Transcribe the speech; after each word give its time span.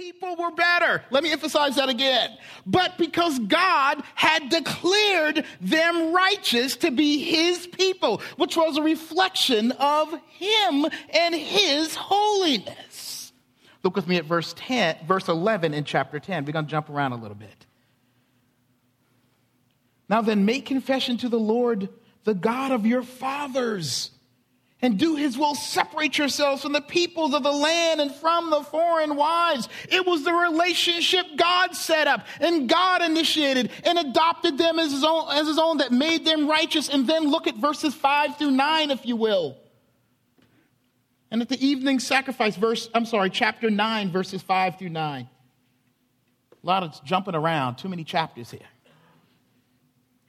people 0.00 0.34
were 0.36 0.50
better. 0.50 1.02
Let 1.10 1.22
me 1.22 1.30
emphasize 1.30 1.76
that 1.76 1.90
again. 1.90 2.30
But 2.64 2.96
because 2.96 3.38
God 3.38 4.02
had 4.14 4.48
declared 4.48 5.44
them 5.60 6.14
righteous 6.14 6.76
to 6.76 6.90
be 6.90 7.22
his 7.22 7.66
people, 7.66 8.22
which 8.36 8.56
was 8.56 8.78
a 8.78 8.82
reflection 8.82 9.72
of 9.72 10.10
him 10.28 10.86
and 11.10 11.34
his 11.34 11.94
holiness. 11.94 13.32
Look 13.82 13.94
with 13.94 14.08
me 14.08 14.16
at 14.16 14.24
verse 14.24 14.54
10, 14.56 15.06
verse 15.06 15.28
11 15.28 15.74
in 15.74 15.84
chapter 15.84 16.18
10. 16.18 16.46
We're 16.46 16.52
going 16.52 16.64
to 16.64 16.70
jump 16.70 16.88
around 16.88 17.12
a 17.12 17.16
little 17.16 17.36
bit. 17.36 17.66
Now 20.08 20.22
then, 20.22 20.46
make 20.46 20.64
confession 20.64 21.18
to 21.18 21.28
the 21.28 21.38
Lord, 21.38 21.90
the 22.24 22.34
God 22.34 22.72
of 22.72 22.86
your 22.86 23.02
fathers 23.02 24.10
and 24.82 24.98
do 24.98 25.16
his 25.16 25.36
will, 25.36 25.54
separate 25.54 26.16
yourselves 26.16 26.62
from 26.62 26.72
the 26.72 26.80
peoples 26.80 27.34
of 27.34 27.42
the 27.42 27.52
land 27.52 28.00
and 28.00 28.14
from 28.14 28.50
the 28.50 28.62
foreign 28.62 29.14
wives. 29.14 29.68
It 29.90 30.06
was 30.06 30.24
the 30.24 30.32
relationship 30.32 31.26
God 31.36 31.74
set 31.74 32.06
up 32.06 32.26
and 32.40 32.68
God 32.68 33.02
initiated 33.02 33.70
and 33.84 33.98
adopted 33.98 34.56
them 34.56 34.78
as 34.78 34.90
his 34.90 35.04
own, 35.04 35.26
as 35.30 35.46
his 35.46 35.58
own 35.58 35.78
that 35.78 35.92
made 35.92 36.24
them 36.24 36.48
righteous. 36.48 36.88
And 36.88 37.06
then 37.06 37.24
look 37.24 37.46
at 37.46 37.56
verses 37.56 37.94
five 37.94 38.38
through 38.38 38.52
nine, 38.52 38.90
if 38.90 39.04
you 39.04 39.16
will. 39.16 39.58
And 41.30 41.42
at 41.42 41.48
the 41.48 41.64
evening 41.64 42.00
sacrifice, 42.00 42.56
verse, 42.56 42.88
I'm 42.94 43.04
sorry, 43.04 43.30
chapter 43.30 43.70
nine, 43.70 44.10
verses 44.10 44.42
five 44.42 44.78
through 44.78 44.88
nine. 44.88 45.28
A 46.62 46.66
lot 46.66 46.82
of 46.82 47.04
jumping 47.04 47.34
around, 47.34 47.76
too 47.76 47.88
many 47.88 48.04
chapters 48.04 48.50
here. 48.50 48.60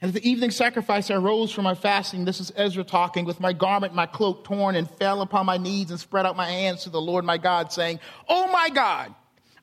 And 0.02 0.10
at 0.10 0.22
the 0.22 0.28
evening 0.28 0.50
sacrifice, 0.50 1.12
I 1.12 1.16
rose 1.16 1.52
from 1.52 1.64
my 1.66 1.76
fasting. 1.76 2.26
This 2.26 2.42
is 2.42 2.52
Ezra 2.56 2.84
talking 2.84 3.24
with 3.24 3.40
my 3.40 3.54
garment, 3.54 3.94
my 3.94 4.08
cloak 4.08 4.44
torn, 4.44 4.76
and 4.76 4.90
fell 4.90 5.22
upon 5.22 5.46
my 5.46 5.58
knees 5.58 5.92
and 5.92 6.00
spread 6.00 6.26
out 6.26 6.36
my 6.36 6.50
hands 6.50 6.84
to 6.84 6.90
the 6.90 7.00
Lord 7.00 7.24
my 7.24 7.38
God, 7.38 7.72
saying, 7.72 8.00
Oh 8.28 8.52
my 8.52 8.70
God, 8.70 9.14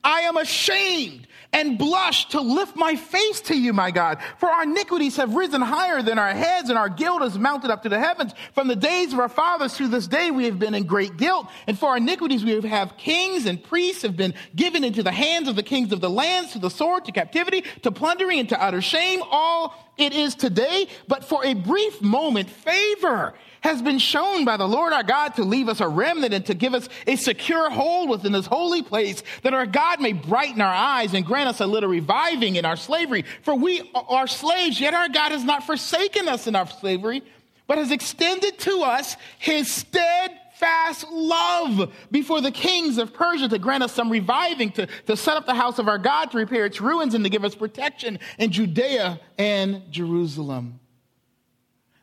I 0.03 0.21
am 0.21 0.37
ashamed 0.37 1.27
and 1.51 1.77
blush 1.77 2.29
to 2.29 2.41
lift 2.41 2.75
my 2.75 2.95
face 2.95 3.41
to 3.41 3.57
you, 3.57 3.73
my 3.73 3.91
God. 3.91 4.19
For 4.37 4.49
our 4.49 4.63
iniquities 4.63 5.15
have 5.17 5.33
risen 5.33 5.61
higher 5.61 6.01
than 6.01 6.19
our 6.19 6.33
heads, 6.33 6.69
and 6.69 6.77
our 6.77 6.89
guilt 6.89 7.21
has 7.21 7.37
mounted 7.37 7.71
up 7.71 7.83
to 7.83 7.89
the 7.89 7.99
heavens. 7.99 8.33
From 8.53 8.67
the 8.67 8.75
days 8.75 9.13
of 9.13 9.19
our 9.19 9.29
fathers 9.29 9.75
to 9.77 9.87
this 9.87 10.07
day, 10.07 10.31
we 10.31 10.45
have 10.45 10.59
been 10.59 10.75
in 10.75 10.83
great 10.83 11.17
guilt. 11.17 11.47
And 11.65 11.77
for 11.77 11.89
our 11.89 11.97
iniquities, 11.97 12.45
we 12.45 12.61
have 12.61 12.97
kings 12.97 13.45
and 13.45 13.61
priests 13.61 14.03
have 14.03 14.15
been 14.15 14.35
given 14.55 14.83
into 14.83 15.01
the 15.01 15.11
hands 15.11 15.47
of 15.47 15.55
the 15.55 15.63
kings 15.63 15.91
of 15.91 16.01
the 16.01 16.09
lands, 16.09 16.53
to 16.53 16.59
the 16.59 16.69
sword, 16.69 17.05
to 17.05 17.11
captivity, 17.11 17.63
to 17.81 17.91
plundering, 17.91 18.39
and 18.39 18.49
to 18.49 18.61
utter 18.61 18.81
shame. 18.81 19.21
All 19.31 19.73
it 19.97 20.13
is 20.13 20.35
today, 20.35 20.87
but 21.07 21.25
for 21.25 21.43
a 21.43 21.53
brief 21.55 22.01
moment, 22.01 22.49
favor 22.49 23.33
has 23.61 23.81
been 23.81 23.99
shown 23.99 24.45
by 24.45 24.57
the 24.57 24.67
Lord 24.67 24.93
our 24.93 25.03
God 25.03 25.35
to 25.35 25.43
leave 25.43 25.69
us 25.69 25.81
a 25.81 25.87
remnant 25.87 26.33
and 26.33 26.45
to 26.45 26.53
give 26.53 26.73
us 26.73 26.87
a 27.07 27.15
secure 27.15 27.69
hold 27.69 28.09
within 28.09 28.31
this 28.31 28.45
holy 28.45 28.81
place 28.81 29.23
that 29.43 29.53
our 29.53 29.65
God 29.65 30.01
may 30.01 30.13
brighten 30.13 30.61
our 30.61 30.73
eyes 30.73 31.13
and 31.13 31.25
grant 31.25 31.49
us 31.49 31.59
a 31.59 31.65
little 31.65 31.89
reviving 31.89 32.55
in 32.55 32.65
our 32.65 32.77
slavery. 32.77 33.25
For 33.43 33.55
we 33.55 33.89
are 33.93 34.27
slaves, 34.27 34.79
yet 34.79 34.93
our 34.93 35.09
God 35.09 35.31
has 35.31 35.43
not 35.43 35.63
forsaken 35.65 36.27
us 36.27 36.47
in 36.47 36.55
our 36.55 36.67
slavery, 36.67 37.23
but 37.67 37.77
has 37.77 37.91
extended 37.91 38.57
to 38.59 38.81
us 38.81 39.15
his 39.37 39.71
steadfast 39.71 41.05
love 41.11 41.93
before 42.11 42.41
the 42.41 42.51
kings 42.51 42.97
of 42.97 43.13
Persia 43.13 43.47
to 43.49 43.59
grant 43.59 43.83
us 43.83 43.91
some 43.93 44.09
reviving, 44.09 44.71
to, 44.71 44.87
to 45.05 45.15
set 45.15 45.37
up 45.37 45.45
the 45.45 45.53
house 45.53 45.79
of 45.79 45.87
our 45.87 45.99
God, 45.99 46.31
to 46.31 46.37
repair 46.37 46.65
its 46.65 46.81
ruins, 46.81 47.13
and 47.13 47.23
to 47.23 47.29
give 47.29 47.45
us 47.45 47.55
protection 47.55 48.19
in 48.37 48.51
Judea 48.51 49.19
and 49.37 49.83
Jerusalem. 49.91 50.79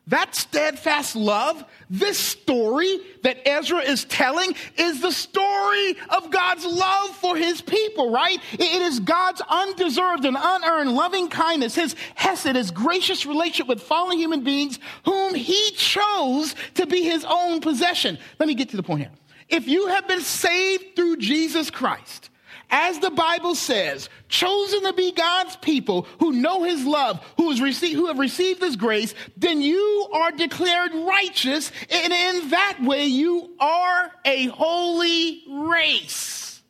That 0.07 0.35
steadfast 0.35 1.17
love, 1.17 1.65
this 1.89 2.17
story 2.17 2.99
that 3.23 3.45
Ezra 3.45 3.79
is 3.79 4.05
telling, 4.05 4.55
is 4.77 5.01
the 5.01 5.11
story 5.11 5.97
of 6.09 6.31
God's 6.31 6.65
love 6.65 7.09
for 7.17 7.35
his 7.35 7.61
people, 7.61 8.09
right? 8.09 8.39
It 8.53 8.81
is 8.81 9.01
God's 9.01 9.41
undeserved 9.49 10.23
and 10.23 10.37
unearned 10.39 10.93
loving 10.93 11.27
kindness, 11.27 11.75
his 11.75 11.95
hesed, 12.15 12.55
his 12.55 12.71
gracious 12.71 13.25
relationship 13.25 13.67
with 13.67 13.83
fallen 13.83 14.17
human 14.17 14.45
beings 14.45 14.79
whom 15.03 15.35
he 15.35 15.71
chose 15.71 16.55
to 16.75 16.85
be 16.85 17.03
his 17.03 17.25
own 17.27 17.59
possession. 17.59 18.17
Let 18.39 18.47
me 18.47 18.55
get 18.55 18.69
to 18.69 18.77
the 18.77 18.83
point 18.83 19.01
here. 19.01 19.11
If 19.49 19.67
you 19.67 19.87
have 19.87 20.07
been 20.07 20.21
saved 20.21 20.95
through 20.95 21.17
Jesus 21.17 21.69
Christ, 21.69 22.29
as 22.69 22.99
the 22.99 23.11
Bible 23.11 23.55
says, 23.55 24.09
chosen 24.27 24.83
to 24.83 24.93
be 24.93 25.11
God's 25.11 25.55
people 25.57 26.07
who 26.19 26.33
know 26.33 26.63
his 26.63 26.85
love, 26.85 27.23
who, 27.37 27.49
received, 27.63 27.95
who 27.95 28.07
have 28.07 28.19
received 28.19 28.61
his 28.61 28.75
grace, 28.75 29.13
then 29.37 29.61
you 29.61 30.09
are 30.13 30.31
declared 30.31 30.93
righteous, 30.93 31.71
and 31.89 32.11
in 32.11 32.49
that 32.49 32.79
way 32.81 33.05
you 33.05 33.49
are 33.59 34.11
a 34.25 34.47
holy 34.47 35.43
race. 35.49 36.61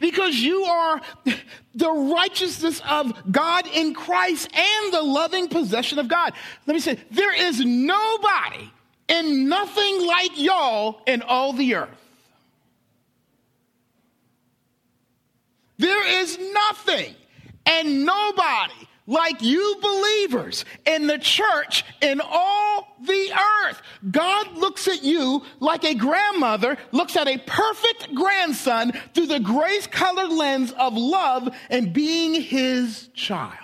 Because 0.00 0.36
you 0.36 0.64
are 0.64 1.00
the 1.74 1.90
righteousness 1.90 2.80
of 2.88 3.12
God 3.32 3.66
in 3.72 3.94
Christ 3.94 4.48
and 4.54 4.92
the 4.92 5.02
loving 5.02 5.48
possession 5.48 5.98
of 5.98 6.08
God. 6.08 6.32
Let 6.66 6.74
me 6.74 6.80
say, 6.80 6.98
there 7.10 7.34
is 7.34 7.64
nobody 7.64 8.70
and 9.08 9.48
nothing 9.48 10.06
like 10.06 10.32
y'all 10.38 11.00
in 11.06 11.22
all 11.22 11.52
the 11.52 11.76
earth. 11.76 11.98
There 15.78 16.17
is 16.28 16.38
nothing 16.52 17.14
and 17.66 18.04
nobody 18.04 18.74
like 19.06 19.40
you 19.40 19.76
believers 19.80 20.66
in 20.84 21.06
the 21.06 21.18
church 21.18 21.82
in 22.02 22.20
all 22.22 22.96
the 23.02 23.32
earth. 23.64 23.80
God 24.10 24.56
looks 24.56 24.86
at 24.86 25.02
you 25.02 25.42
like 25.60 25.84
a 25.84 25.94
grandmother 25.94 26.76
looks 26.92 27.16
at 27.16 27.26
a 27.26 27.38
perfect 27.38 28.14
grandson 28.14 28.92
through 29.14 29.26
the 29.26 29.40
grace 29.40 29.86
colored 29.86 30.30
lens 30.30 30.72
of 30.72 30.94
love 30.94 31.48
and 31.70 31.92
being 31.92 32.34
his 32.34 33.08
child. 33.14 33.54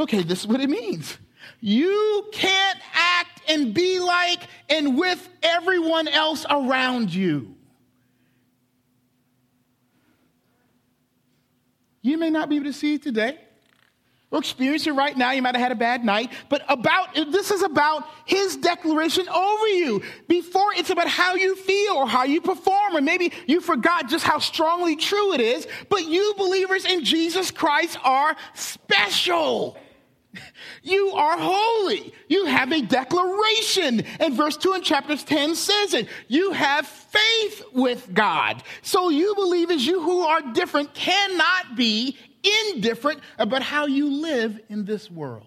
Okay, 0.00 0.22
this 0.22 0.40
is 0.40 0.46
what 0.46 0.60
it 0.60 0.70
means. 0.70 1.16
You 1.60 2.26
can't 2.32 2.78
act 2.94 3.42
and 3.48 3.72
be 3.72 4.00
like 4.00 4.42
and 4.68 4.98
with 4.98 5.28
everyone 5.42 6.08
else 6.08 6.44
around 6.50 7.14
you. 7.14 7.57
You 12.08 12.16
may 12.16 12.30
not 12.30 12.48
be 12.48 12.56
able 12.56 12.66
to 12.66 12.72
see 12.72 12.94
it 12.94 13.02
today 13.02 13.38
or 14.30 14.38
experience 14.38 14.86
it 14.86 14.92
right 14.92 15.16
now. 15.16 15.32
You 15.32 15.42
might 15.42 15.54
have 15.54 15.62
had 15.62 15.72
a 15.72 15.76
bad 15.76 16.04
night, 16.04 16.32
but 16.48 16.62
about, 16.68 17.14
this 17.14 17.50
is 17.50 17.62
about 17.62 18.04
his 18.24 18.56
declaration 18.56 19.28
over 19.28 19.68
you. 19.68 20.02
Before 20.26 20.72
it's 20.74 20.88
about 20.88 21.08
how 21.08 21.34
you 21.34 21.54
feel 21.54 21.96
or 21.96 22.08
how 22.08 22.24
you 22.24 22.40
perform, 22.40 22.96
or 22.96 23.02
maybe 23.02 23.32
you 23.46 23.60
forgot 23.60 24.08
just 24.08 24.24
how 24.24 24.38
strongly 24.38 24.96
true 24.96 25.34
it 25.34 25.40
is, 25.40 25.66
but 25.90 26.06
you 26.06 26.32
believers 26.38 26.86
in 26.86 27.04
Jesus 27.04 27.50
Christ 27.50 27.98
are 28.02 28.34
special. 28.54 29.76
You 30.82 31.10
are 31.10 31.36
holy. 31.38 32.14
You 32.28 32.46
have 32.46 32.72
a 32.72 32.80
declaration. 32.82 34.02
And 34.20 34.34
verse 34.34 34.56
2 34.56 34.74
in 34.74 34.82
chapter 34.82 35.16
10 35.16 35.54
says 35.54 35.94
it. 35.94 36.08
You 36.28 36.52
have 36.52 36.86
faith 36.86 37.62
with 37.72 38.12
God. 38.14 38.62
So 38.82 39.10
you 39.10 39.34
believe 39.34 39.58
believers, 39.68 39.86
you 39.86 40.02
who 40.02 40.20
are 40.20 40.40
different, 40.52 40.94
cannot 40.94 41.76
be 41.76 42.16
indifferent 42.70 43.20
about 43.38 43.62
how 43.62 43.86
you 43.86 44.08
live 44.10 44.60
in 44.68 44.84
this 44.84 45.10
world. 45.10 45.46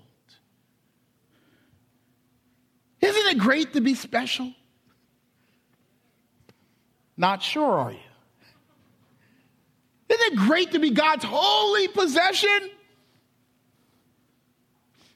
Isn't 3.01 3.27
it 3.27 3.37
great 3.37 3.73
to 3.73 3.81
be 3.81 3.95
special? 3.95 4.53
Not 7.17 7.41
sure, 7.41 7.71
are 7.71 7.91
you? 7.91 7.97
Isn't 10.09 10.33
it 10.33 10.37
great 10.37 10.71
to 10.71 10.79
be 10.79 10.91
God's 10.91 11.23
holy 11.23 11.87
possession? 11.87 12.69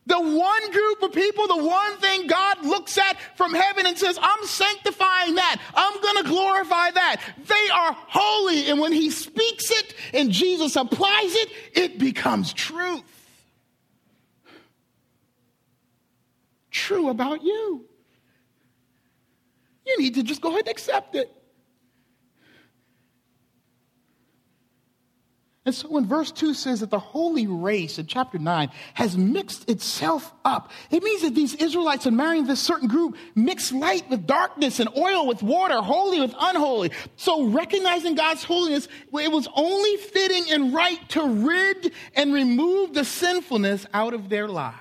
The 0.07 0.19
one 0.19 0.71
group 0.71 1.01
of 1.01 1.13
people, 1.13 1.47
the 1.47 1.65
one 1.65 1.97
thing 1.97 2.27
God 2.27 2.63
looks 2.63 2.97
at 2.97 3.17
from 3.35 3.53
heaven 3.53 3.87
and 3.87 3.97
says, 3.97 4.19
I'm 4.21 4.45
sanctifying 4.45 5.35
that. 5.35 5.59
I'm 5.73 5.99
going 6.01 6.23
to 6.23 6.29
glorify 6.29 6.91
that. 6.91 7.21
They 7.45 7.69
are 7.73 7.97
holy. 8.07 8.69
And 8.69 8.79
when 8.79 8.93
he 8.93 9.09
speaks 9.09 9.71
it 9.71 9.95
and 10.13 10.31
Jesus 10.31 10.75
applies 10.75 11.33
it, 11.33 11.49
it 11.73 11.97
becomes 11.97 12.53
truth. 12.53 13.01
True 16.69 17.09
about 17.09 17.41
you. 17.43 17.85
You 19.87 19.99
need 19.99 20.15
to 20.15 20.23
just 20.23 20.41
go 20.41 20.49
ahead 20.49 20.61
and 20.61 20.69
accept 20.69 21.15
it. 21.15 21.34
And 25.65 25.73
so 25.73 25.89
when 25.89 26.05
verse 26.05 26.31
2 26.31 26.53
says 26.53 26.81
that 26.81 26.91
the 26.91 26.99
holy 26.99 27.47
race 27.47 27.97
in 27.97 28.05
chapter 28.05 28.37
9 28.37 28.69
has 28.93 29.17
mixed 29.17 29.67
itself 29.67 30.31
up, 30.45 30.71
it 30.91 31.01
means 31.01 31.23
that 31.23 31.33
these 31.33 31.55
Israelites 31.55 32.05
are 32.05 32.11
marrying 32.11 32.45
this 32.45 32.59
certain 32.59 32.87
group, 32.87 33.17
mix 33.33 33.71
light 33.71 34.07
with 34.07 34.27
darkness 34.27 34.79
and 34.79 34.95
oil 34.95 35.25
with 35.25 35.41
water, 35.41 35.81
holy 35.81 36.19
with 36.19 36.35
unholy. 36.39 36.91
So 37.15 37.45
recognizing 37.47 38.13
God's 38.13 38.43
holiness, 38.43 38.87
it 39.11 39.31
was 39.31 39.47
only 39.55 39.97
fitting 39.97 40.51
and 40.51 40.71
right 40.71 41.09
to 41.09 41.27
rid 41.27 41.93
and 42.13 42.31
remove 42.31 42.93
the 42.93 43.03
sinfulness 43.03 43.87
out 43.91 44.13
of 44.13 44.29
their 44.29 44.47
lives. 44.47 44.75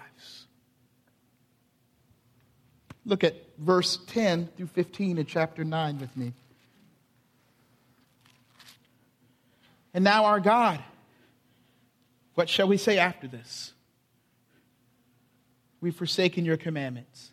Look 3.06 3.25
at 3.25 3.37
verse 3.56 3.98
10 4.08 4.48
through 4.56 4.66
15 4.66 5.16
in 5.16 5.25
chapter 5.25 5.64
9 5.64 5.98
with 5.98 6.14
me. 6.14 6.34
And 9.94 10.02
now, 10.02 10.25
our 10.25 10.41
God, 10.41 10.82
what 12.35 12.49
shall 12.49 12.67
we 12.67 12.76
say 12.76 12.99
after 12.99 13.29
this? 13.29 13.73
We've 15.81 15.94
forsaken 15.94 16.44
your 16.44 16.56
commandments, 16.56 17.31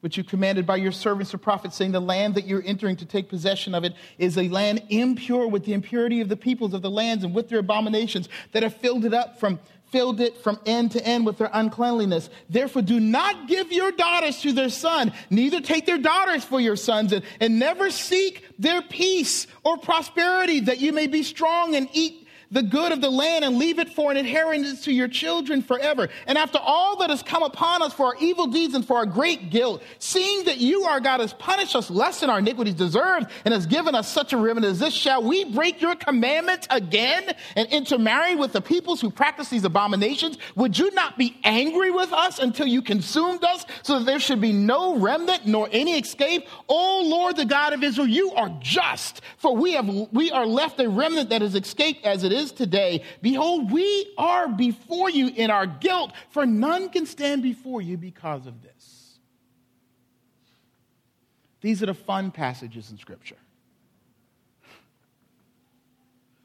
which 0.00 0.18
you 0.18 0.24
commanded 0.24 0.66
by 0.66 0.76
your 0.76 0.92
servants 0.92 1.32
the 1.32 1.38
prophets, 1.38 1.76
saying, 1.76 1.92
The 1.92 2.00
land 2.00 2.34
that 2.34 2.46
you're 2.46 2.62
entering 2.66 2.96
to 2.96 3.06
take 3.06 3.30
possession 3.30 3.74
of 3.74 3.82
it 3.84 3.94
is 4.18 4.36
a 4.36 4.48
land 4.48 4.82
impure 4.90 5.48
with 5.48 5.64
the 5.64 5.72
impurity 5.72 6.20
of 6.20 6.28
the 6.28 6.36
peoples 6.36 6.74
of 6.74 6.82
the 6.82 6.90
lands 6.90 7.24
and 7.24 7.34
with 7.34 7.48
their 7.48 7.60
abominations 7.60 8.28
that 8.52 8.62
have 8.62 8.76
filled 8.76 9.06
it 9.06 9.14
up 9.14 9.40
from 9.40 9.58
filled 9.94 10.20
it 10.20 10.36
from 10.38 10.58
end 10.66 10.90
to 10.90 11.06
end 11.06 11.24
with 11.24 11.38
their 11.38 11.50
uncleanliness. 11.52 12.28
Therefore, 12.50 12.82
do 12.82 12.98
not 12.98 13.46
give 13.46 13.70
your 13.70 13.92
daughters 13.92 14.40
to 14.40 14.52
their 14.52 14.68
son, 14.68 15.12
neither 15.30 15.60
take 15.60 15.86
their 15.86 15.98
daughters 15.98 16.42
for 16.42 16.60
your 16.60 16.74
sons, 16.74 17.12
and, 17.12 17.24
and 17.38 17.60
never 17.60 17.92
seek 17.92 18.44
their 18.58 18.82
peace 18.82 19.46
or 19.62 19.78
prosperity, 19.78 20.58
that 20.58 20.80
you 20.80 20.92
may 20.92 21.06
be 21.06 21.22
strong 21.22 21.76
and 21.76 21.88
eat 21.92 22.23
the 22.54 22.62
good 22.62 22.92
of 22.92 23.00
the 23.00 23.10
land 23.10 23.44
and 23.44 23.58
leave 23.58 23.80
it 23.80 23.90
for 23.90 24.12
an 24.12 24.16
inheritance 24.16 24.84
to 24.84 24.92
your 24.92 25.08
children 25.08 25.60
forever. 25.60 26.08
And 26.28 26.38
after 26.38 26.58
all 26.62 26.96
that 26.98 27.10
has 27.10 27.20
come 27.20 27.42
upon 27.42 27.82
us 27.82 27.92
for 27.92 28.06
our 28.06 28.16
evil 28.20 28.46
deeds 28.46 28.74
and 28.74 28.86
for 28.86 28.96
our 28.96 29.06
great 29.06 29.50
guilt, 29.50 29.82
seeing 29.98 30.44
that 30.44 30.58
you, 30.58 30.84
our 30.84 31.00
God, 31.00 31.18
has 31.18 31.32
punished 31.32 31.74
us 31.74 31.90
less 31.90 32.20
than 32.20 32.30
our 32.30 32.38
iniquities 32.38 32.74
deserved 32.74 33.26
and 33.44 33.52
has 33.52 33.66
given 33.66 33.96
us 33.96 34.08
such 34.08 34.32
a 34.32 34.36
remnant 34.36 34.66
as 34.66 34.78
this, 34.78 34.94
shall 34.94 35.20
we 35.24 35.44
break 35.44 35.82
your 35.82 35.96
commandments 35.96 36.68
again 36.70 37.34
and 37.56 37.68
intermarry 37.70 38.36
with 38.36 38.52
the 38.52 38.60
peoples 38.60 39.00
who 39.00 39.10
practice 39.10 39.48
these 39.48 39.64
abominations? 39.64 40.38
Would 40.54 40.78
you 40.78 40.92
not 40.92 41.18
be 41.18 41.36
angry 41.42 41.90
with 41.90 42.12
us 42.12 42.38
until 42.38 42.68
you 42.68 42.82
consumed 42.82 43.42
us 43.42 43.66
so 43.82 43.98
that 43.98 44.04
there 44.04 44.20
should 44.20 44.40
be 44.40 44.52
no 44.52 44.96
remnant 44.96 45.44
nor 45.44 45.68
any 45.72 45.98
escape? 45.98 46.46
O 46.68 47.02
Lord, 47.04 47.36
the 47.36 47.46
God 47.46 47.72
of 47.72 47.82
Israel, 47.82 48.06
you 48.06 48.30
are 48.34 48.56
just, 48.60 49.22
for 49.38 49.56
we 49.56 49.72
have, 49.72 49.88
we 49.88 50.30
are 50.30 50.46
left 50.46 50.78
a 50.78 50.88
remnant 50.88 51.30
that 51.30 51.42
has 51.42 51.56
escaped 51.56 52.04
as 52.04 52.22
it 52.22 52.32
is 52.32 52.43
is 52.44 52.52
today, 52.52 53.02
behold, 53.20 53.72
we 53.72 54.14
are 54.16 54.48
before 54.48 55.10
you 55.10 55.28
in 55.28 55.50
our 55.50 55.66
guilt, 55.66 56.12
for 56.30 56.46
none 56.46 56.88
can 56.88 57.06
stand 57.06 57.42
before 57.42 57.82
you 57.82 57.96
because 57.96 58.46
of 58.46 58.62
this. 58.62 59.18
These 61.60 61.82
are 61.82 61.86
the 61.86 61.94
fun 61.94 62.30
passages 62.30 62.90
in 62.90 62.98
Scripture. 62.98 63.38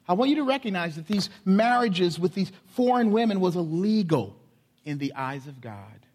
I 0.07 0.13
want 0.13 0.29
you 0.29 0.37
to 0.37 0.43
recognize 0.43 0.95
that 0.95 1.07
these 1.07 1.29
marriages 1.45 2.17
with 2.17 2.33
these 2.33 2.51
foreign 2.73 3.11
women 3.11 3.39
was 3.39 3.55
illegal 3.55 4.35
in 4.83 4.97
the 4.97 5.13
eyes 5.13 5.45
of 5.45 5.61
God. 5.61 6.05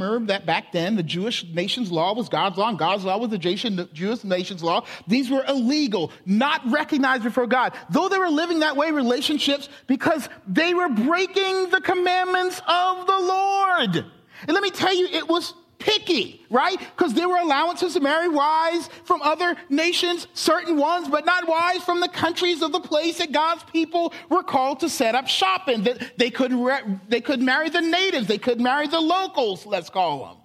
Remember 0.00 0.32
that 0.32 0.46
back 0.46 0.72
then, 0.72 0.96
the 0.96 1.02
Jewish 1.02 1.44
nation's 1.44 1.90
law 1.90 2.14
was 2.14 2.28
God's 2.28 2.56
law, 2.58 2.68
and 2.68 2.78
God's 2.78 3.04
law 3.04 3.18
was 3.18 3.30
the 3.30 3.38
Jewish 3.38 4.24
nation's 4.24 4.62
law. 4.62 4.84
These 5.06 5.30
were 5.30 5.44
illegal, 5.46 6.12
not 6.24 6.62
recognized 6.70 7.22
before 7.22 7.46
God. 7.46 7.74
Though 7.90 8.08
they 8.08 8.18
were 8.18 8.28
living 8.28 8.60
that 8.60 8.76
way, 8.76 8.90
relationships, 8.90 9.68
because 9.86 10.28
they 10.46 10.74
were 10.74 10.88
breaking 10.88 11.70
the 11.70 11.80
commandments 11.80 12.60
of 12.66 13.06
the 13.06 13.18
Lord. 13.18 13.96
And 14.42 14.52
let 14.52 14.62
me 14.62 14.70
tell 14.70 14.94
you, 14.94 15.06
it 15.06 15.28
was 15.28 15.54
picky, 15.78 16.44
right? 16.50 16.78
Because 16.78 17.14
there 17.14 17.28
were 17.28 17.38
allowances 17.38 17.94
to 17.94 18.00
marry 18.00 18.28
wives 18.28 18.88
from 19.04 19.22
other 19.22 19.56
nations, 19.68 20.26
certain 20.34 20.76
ones, 20.76 21.08
but 21.08 21.24
not 21.24 21.46
wives 21.46 21.84
from 21.84 22.00
the 22.00 22.08
countries 22.08 22.62
of 22.62 22.72
the 22.72 22.80
place 22.80 23.18
that 23.18 23.32
God's 23.32 23.64
people 23.64 24.12
were 24.28 24.42
called 24.42 24.80
to 24.80 24.88
set 24.88 25.14
up 25.14 25.28
shop 25.28 25.68
in. 25.68 25.84
That 25.84 26.18
they 26.18 26.30
couldn't, 26.30 27.10
they 27.10 27.20
couldn't 27.20 27.44
marry 27.44 27.68
the 27.68 27.80
natives, 27.80 28.26
they 28.26 28.38
could 28.38 28.60
marry 28.60 28.86
the 28.86 29.00
locals, 29.00 29.66
let's 29.66 29.90
call 29.90 30.24
them. 30.24 30.36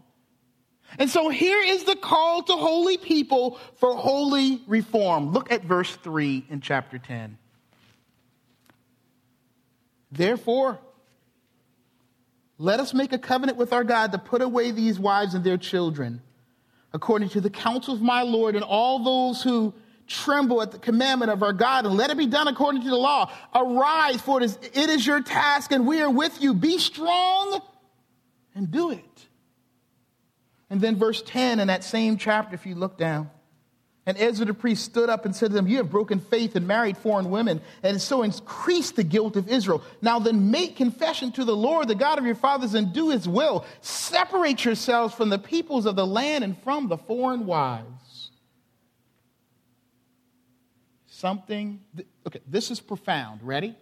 And 0.99 1.09
so 1.09 1.29
here 1.29 1.61
is 1.61 1.85
the 1.85 1.95
call 1.95 2.43
to 2.43 2.53
holy 2.53 2.97
people 2.97 3.59
for 3.75 3.95
holy 3.95 4.61
reform. 4.67 5.31
Look 5.31 5.51
at 5.51 5.63
verse 5.63 5.95
3 5.97 6.45
in 6.49 6.59
chapter 6.59 6.97
10. 6.97 7.37
Therefore, 10.11 10.79
let 12.61 12.79
us 12.79 12.93
make 12.93 13.11
a 13.11 13.17
covenant 13.17 13.57
with 13.57 13.73
our 13.73 13.83
God 13.83 14.11
to 14.11 14.19
put 14.19 14.43
away 14.43 14.69
these 14.69 14.99
wives 14.99 15.33
and 15.33 15.43
their 15.43 15.57
children, 15.57 16.21
according 16.93 17.29
to 17.29 17.41
the 17.41 17.49
counsel 17.49 17.95
of 17.95 18.03
my 18.03 18.21
Lord 18.21 18.53
and 18.53 18.63
all 18.63 19.03
those 19.03 19.41
who 19.41 19.73
tremble 20.05 20.61
at 20.61 20.69
the 20.71 20.77
commandment 20.77 21.31
of 21.31 21.41
our 21.41 21.53
God, 21.53 21.87
and 21.87 21.97
let 21.97 22.11
it 22.11 22.17
be 22.17 22.27
done 22.27 22.47
according 22.47 22.83
to 22.83 22.89
the 22.89 22.95
law. 22.95 23.31
Arise, 23.55 24.21
for 24.21 24.39
it 24.39 24.45
is, 24.45 24.59
it 24.61 24.91
is 24.91 25.07
your 25.07 25.23
task, 25.23 25.71
and 25.71 25.87
we 25.87 26.01
are 26.01 26.09
with 26.09 26.39
you. 26.39 26.53
Be 26.53 26.77
strong 26.77 27.61
and 28.53 28.69
do 28.69 28.91
it. 28.91 29.27
And 30.69 30.79
then, 30.79 30.97
verse 30.97 31.23
10 31.23 31.59
in 31.59 31.67
that 31.67 31.83
same 31.83 32.15
chapter, 32.15 32.53
if 32.53 32.67
you 32.67 32.75
look 32.75 32.95
down, 32.95 33.31
and 34.05 34.17
Ezra 34.17 34.47
the 34.47 34.53
priest 34.53 34.83
stood 34.83 35.09
up 35.09 35.25
and 35.25 35.35
said 35.35 35.51
to 35.51 35.53
them, 35.53 35.67
You 35.67 35.77
have 35.77 35.91
broken 35.91 36.19
faith 36.19 36.55
and 36.55 36.67
married 36.67 36.97
foreign 36.97 37.29
women, 37.29 37.61
and 37.83 38.01
so 38.01 38.23
increased 38.23 38.95
the 38.95 39.03
guilt 39.03 39.35
of 39.35 39.47
Israel. 39.47 39.83
Now 40.01 40.17
then, 40.17 40.49
make 40.49 40.75
confession 40.75 41.31
to 41.33 41.45
the 41.45 41.55
Lord, 41.55 41.87
the 41.87 41.95
God 41.95 42.17
of 42.17 42.25
your 42.25 42.35
fathers, 42.35 42.73
and 42.73 42.93
do 42.93 43.11
his 43.11 43.27
will. 43.27 43.63
Separate 43.81 44.65
yourselves 44.65 45.13
from 45.13 45.29
the 45.29 45.37
peoples 45.37 45.85
of 45.85 45.95
the 45.95 46.05
land 46.05 46.43
and 46.43 46.57
from 46.63 46.87
the 46.87 46.97
foreign 46.97 47.45
wives. 47.45 48.31
Something, 51.05 51.81
okay, 52.25 52.41
this 52.47 52.71
is 52.71 52.79
profound. 52.79 53.43
Ready? 53.43 53.75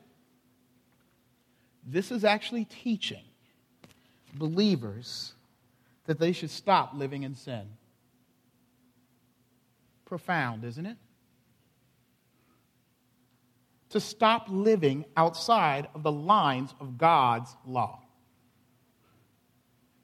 This 1.86 2.12
is 2.12 2.26
actually 2.26 2.66
teaching 2.66 3.24
believers 4.34 5.34
that 6.08 6.20
they 6.20 6.34
should 6.34 6.52
stop 6.52 6.94
living 6.94 7.24
in 7.24 7.36
sin. 7.36 7.66
Profound, 10.10 10.66
isn't 10.66 10.88
it? 10.88 10.98
To 13.92 14.00
stop 14.00 14.48
living 14.50 15.06
outside 15.16 15.88
of 15.94 16.02
the 16.02 16.12
lines 16.12 16.74
of 16.80 16.98
God's 16.98 17.56
law. 17.66 18.02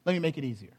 Let 0.05 0.13
me 0.13 0.19
make 0.19 0.37
it 0.37 0.43
easier. 0.43 0.73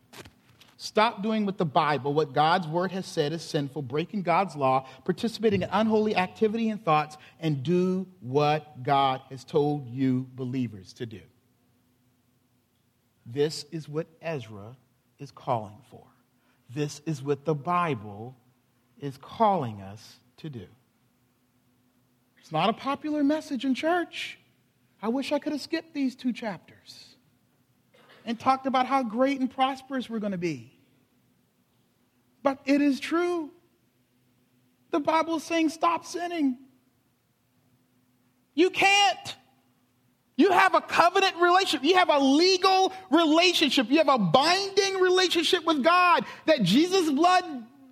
Stop 0.76 1.23
doing 1.23 1.44
with 1.44 1.56
the 1.56 1.64
Bible 1.64 2.14
what 2.14 2.32
God's 2.32 2.69
word 2.69 2.93
has 2.93 3.05
said 3.05 3.32
is 3.32 3.43
sinful, 3.43 3.82
breaking 3.82 4.23
God's 4.23 4.55
law, 4.55 4.87
participating 5.05 5.62
in 5.62 5.69
unholy 5.73 6.14
activity 6.14 6.70
and 6.70 6.84
thoughts, 6.84 7.17
and 7.40 7.64
do 7.64 8.06
what 8.20 8.84
God 8.84 9.23
has 9.31 9.43
told 9.43 9.88
you 9.88 10.28
believers 10.34 10.93
to 10.94 11.06
do. 11.06 11.23
This 13.25 13.64
is 13.73 13.88
what 13.88 14.06
Ezra 14.23 14.76
is 15.19 15.32
calling 15.32 15.78
for. 15.90 16.05
This 16.73 17.00
is 17.06 17.23
what 17.23 17.44
the 17.44 17.55
Bible 17.55 18.37
is 19.01 19.17
calling 19.19 19.81
us 19.81 20.21
to 20.39 20.51
do. 20.51 20.67
It's 22.41 22.53
not 22.53 22.71
a 22.71 22.73
popular 22.73 23.25
message 23.25 23.65
in 23.65 23.75
church. 23.75 24.38
I 25.03 25.09
wish 25.09 25.33
I 25.33 25.38
could 25.38 25.53
have 25.53 25.61
skipped 25.61 25.95
these 25.95 26.15
two 26.15 26.33
chapters 26.33 27.17
and 28.25 28.38
talked 28.38 28.67
about 28.67 28.87
how 28.87 29.03
great 29.03 29.41
and 29.41 29.50
prosperous 29.50 30.09
we're 30.09 30.19
going 30.19 30.33
to 30.33 30.38
be. 30.38 30.73
But 32.43 32.59
it 32.65 32.81
is 32.81 33.00
true. 33.00 33.50
The 34.93 35.00
Bible 35.00 35.37
is 35.37 35.45
saying 35.45 35.71
stop 35.71 36.07
sinning. 36.07 36.59
You 38.55 38.71
can't. 38.71 39.37
You 40.37 40.53
have 40.53 40.75
a 40.75 40.81
covenant 40.81 41.37
relationship. 41.37 41.83
You 41.83 41.97
have 41.97 42.11
a 42.11 42.19
legal 42.19 42.93
relationship. 43.11 43.91
You 43.91 43.99
have 43.99 44.09
a 44.09 44.19
binding 44.19 45.00
relationship 45.00 45.65
with 45.65 45.83
God 45.83 46.25
that 46.45 46.62
Jesus' 46.62 47.11
blood 47.11 47.45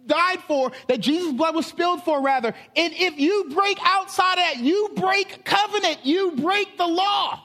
died 0.06 0.40
for, 0.46 0.72
that 0.88 1.00
Jesus' 1.00 1.32
blood 1.32 1.54
was 1.54 1.66
spilled 1.66 2.02
for, 2.04 2.20
rather. 2.20 2.54
And 2.76 2.92
if 2.94 3.18
you 3.18 3.50
break 3.54 3.78
outside 3.82 4.38
that, 4.38 4.58
you 4.58 4.90
break 4.96 5.44
covenant, 5.44 6.04
you 6.04 6.32
break 6.32 6.76
the 6.78 6.86
law. 6.86 7.40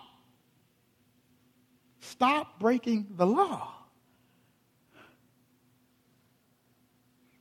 Stop 2.01 2.59
breaking 2.59 3.07
the 3.15 3.25
law. 3.25 3.73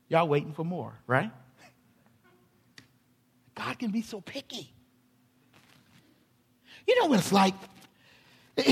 Y'all 0.07 0.27
waiting 0.27 0.53
for 0.53 0.63
more, 0.63 0.93
right? 1.05 1.31
God 3.55 3.77
can 3.77 3.91
be 3.91 4.01
so 4.01 4.21
picky. 4.21 4.73
You 6.87 6.99
know 6.99 7.07
what 7.07 7.19
it's 7.19 7.31
like? 7.31 7.53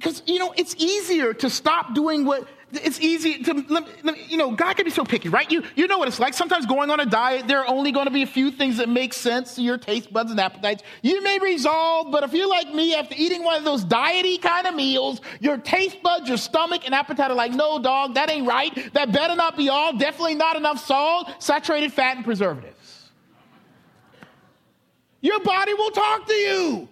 Because, 0.00 0.22
you 0.24 0.38
know, 0.38 0.54
it's 0.56 0.74
easier 0.76 1.34
to 1.34 1.50
stop 1.50 1.94
doing 1.94 2.24
what 2.24 2.48
it's 2.72 3.00
easy 3.00 3.42
to, 3.42 3.84
you 4.28 4.36
know, 4.36 4.52
God 4.52 4.76
can 4.76 4.84
be 4.84 4.90
so 4.90 5.04
picky, 5.04 5.28
right? 5.28 5.50
You, 5.50 5.64
you 5.74 5.88
know 5.88 5.98
what 5.98 6.06
it's 6.06 6.20
like. 6.20 6.34
Sometimes 6.34 6.66
going 6.66 6.90
on 6.90 7.00
a 7.00 7.06
diet, 7.06 7.48
there 7.48 7.60
are 7.60 7.66
only 7.66 7.90
going 7.90 8.06
to 8.06 8.12
be 8.12 8.22
a 8.22 8.26
few 8.26 8.50
things 8.50 8.76
that 8.76 8.88
make 8.88 9.12
sense 9.12 9.56
to 9.56 9.62
your 9.62 9.76
taste 9.76 10.12
buds 10.12 10.30
and 10.30 10.38
appetites. 10.38 10.82
You 11.02 11.20
may 11.22 11.38
resolve, 11.40 12.12
but 12.12 12.22
if 12.22 12.32
you're 12.32 12.48
like 12.48 12.72
me, 12.72 12.94
after 12.94 13.14
eating 13.18 13.42
one 13.42 13.56
of 13.56 13.64
those 13.64 13.84
diety 13.84 14.40
kind 14.40 14.68
of 14.68 14.74
meals, 14.74 15.20
your 15.40 15.56
taste 15.56 16.00
buds, 16.02 16.28
your 16.28 16.38
stomach, 16.38 16.82
and 16.84 16.94
appetite 16.94 17.30
are 17.30 17.34
like, 17.34 17.52
no, 17.52 17.80
dog, 17.80 18.14
that 18.14 18.30
ain't 18.30 18.46
right. 18.46 18.92
That 18.94 19.12
better 19.12 19.34
not 19.34 19.56
be 19.56 19.68
all. 19.68 19.96
Definitely 19.96 20.36
not 20.36 20.56
enough 20.56 20.84
salt, 20.84 21.42
saturated 21.42 21.92
fat, 21.92 22.16
and 22.16 22.24
preservatives. 22.24 23.10
Your 25.22 25.40
body 25.40 25.74
will 25.74 25.90
talk 25.90 26.26
to 26.26 26.34
you. 26.34 26.88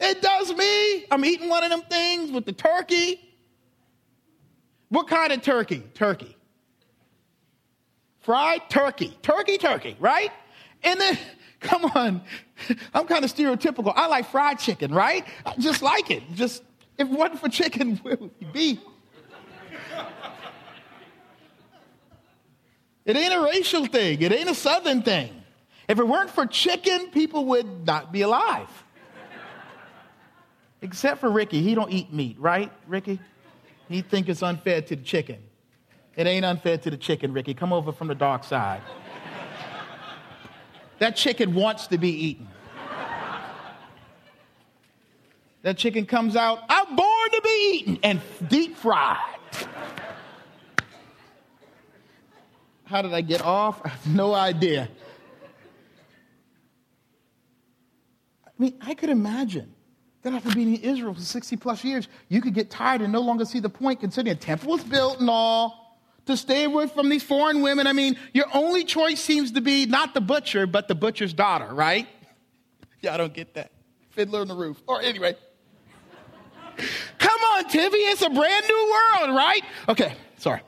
It 0.00 0.20
does 0.20 0.52
me. 0.52 1.06
I'm 1.10 1.24
eating 1.24 1.48
one 1.48 1.64
of 1.64 1.70
them 1.70 1.82
things 1.82 2.30
with 2.30 2.44
the 2.44 2.52
turkey 2.52 3.25
what 4.88 5.08
kind 5.08 5.32
of 5.32 5.42
turkey? 5.42 5.82
Turkey. 5.94 6.36
Fried 8.20 8.68
turkey. 8.68 9.16
Turkey, 9.22 9.58
turkey, 9.58 9.96
right? 10.00 10.30
And 10.82 11.00
then, 11.00 11.18
come 11.60 11.84
on, 11.84 12.22
I'm 12.94 13.06
kind 13.06 13.24
of 13.24 13.32
stereotypical. 13.32 13.92
I 13.94 14.06
like 14.06 14.30
fried 14.30 14.58
chicken, 14.58 14.92
right? 14.92 15.24
I 15.44 15.54
just 15.58 15.82
like 15.82 16.10
it. 16.10 16.22
Just, 16.34 16.62
if 16.98 17.08
it 17.08 17.12
wasn't 17.12 17.40
for 17.40 17.48
chicken, 17.48 17.96
where 18.02 18.16
would 18.16 18.52
be? 18.52 18.80
It 23.04 23.16
ain't 23.16 23.32
a 23.32 23.40
racial 23.40 23.86
thing. 23.86 24.20
It 24.20 24.32
ain't 24.32 24.50
a 24.50 24.54
southern 24.54 25.02
thing. 25.02 25.30
If 25.88 26.00
it 26.00 26.06
weren't 26.06 26.30
for 26.30 26.44
chicken, 26.44 27.10
people 27.10 27.44
would 27.46 27.86
not 27.86 28.10
be 28.10 28.22
alive. 28.22 28.68
Except 30.82 31.20
for 31.20 31.30
Ricky. 31.30 31.62
He 31.62 31.76
don't 31.76 31.92
eat 31.92 32.12
meat, 32.12 32.36
right, 32.40 32.72
Ricky? 32.88 33.20
He 33.88 34.02
think 34.02 34.28
it's 34.28 34.42
unfair 34.42 34.82
to 34.82 34.96
the 34.96 35.02
chicken. 35.02 35.38
It 36.16 36.26
ain't 36.26 36.44
unfair 36.44 36.78
to 36.78 36.90
the 36.90 36.96
chicken, 36.96 37.32
Ricky. 37.32 37.54
Come 37.54 37.72
over 37.72 37.92
from 37.92 38.08
the 38.08 38.14
dark 38.14 38.42
side. 38.42 38.82
that 40.98 41.14
chicken 41.14 41.54
wants 41.54 41.86
to 41.88 41.98
be 41.98 42.10
eaten. 42.10 42.48
That 45.62 45.76
chicken 45.76 46.06
comes 46.06 46.36
out, 46.36 46.60
I'm 46.68 46.94
born 46.94 47.30
to 47.30 47.40
be 47.42 47.72
eaten 47.74 47.98
and 48.04 48.20
deep 48.48 48.76
fried. 48.76 49.18
How 52.84 53.02
did 53.02 53.12
I 53.12 53.20
get 53.20 53.42
off? 53.42 53.80
I 53.84 53.88
have 53.88 54.06
no 54.06 54.32
idea. 54.32 54.88
I 58.46 58.50
mean, 58.58 58.74
I 58.80 58.94
could 58.94 59.10
imagine 59.10 59.74
after 60.34 60.54
being 60.54 60.74
in 60.74 60.80
Israel 60.80 61.14
for 61.14 61.20
60 61.20 61.56
plus 61.56 61.84
years, 61.84 62.08
you 62.28 62.40
could 62.40 62.54
get 62.54 62.70
tired 62.70 63.00
and 63.00 63.12
no 63.12 63.20
longer 63.20 63.44
see 63.44 63.60
the 63.60 63.68
point, 63.68 64.00
considering 64.00 64.36
a 64.36 64.38
temple 64.38 64.70
was 64.70 64.84
built 64.84 65.20
and 65.20 65.30
all, 65.30 65.98
to 66.26 66.36
stay 66.36 66.64
away 66.64 66.88
from 66.88 67.08
these 67.08 67.22
foreign 67.22 67.62
women. 67.62 67.86
I 67.86 67.92
mean, 67.92 68.18
your 68.32 68.46
only 68.52 68.84
choice 68.84 69.20
seems 69.20 69.52
to 69.52 69.60
be 69.60 69.86
not 69.86 70.14
the 70.14 70.20
butcher, 70.20 70.66
but 70.66 70.88
the 70.88 70.94
butcher's 70.94 71.32
daughter, 71.32 71.72
right? 71.72 72.06
I 73.08 73.16
don't 73.16 73.32
get 73.32 73.54
that. 73.54 73.70
Fiddler 74.10 74.40
on 74.40 74.48
the 74.48 74.54
roof. 74.54 74.82
Or 74.86 75.00
anyway. 75.00 75.36
Come 77.18 77.40
on, 77.54 77.64
Tevye, 77.64 77.92
it's 77.94 78.22
a 78.22 78.30
brand 78.30 78.64
new 78.68 78.94
world, 79.20 79.36
right? 79.36 79.62
Okay, 79.88 80.14
sorry. 80.38 80.60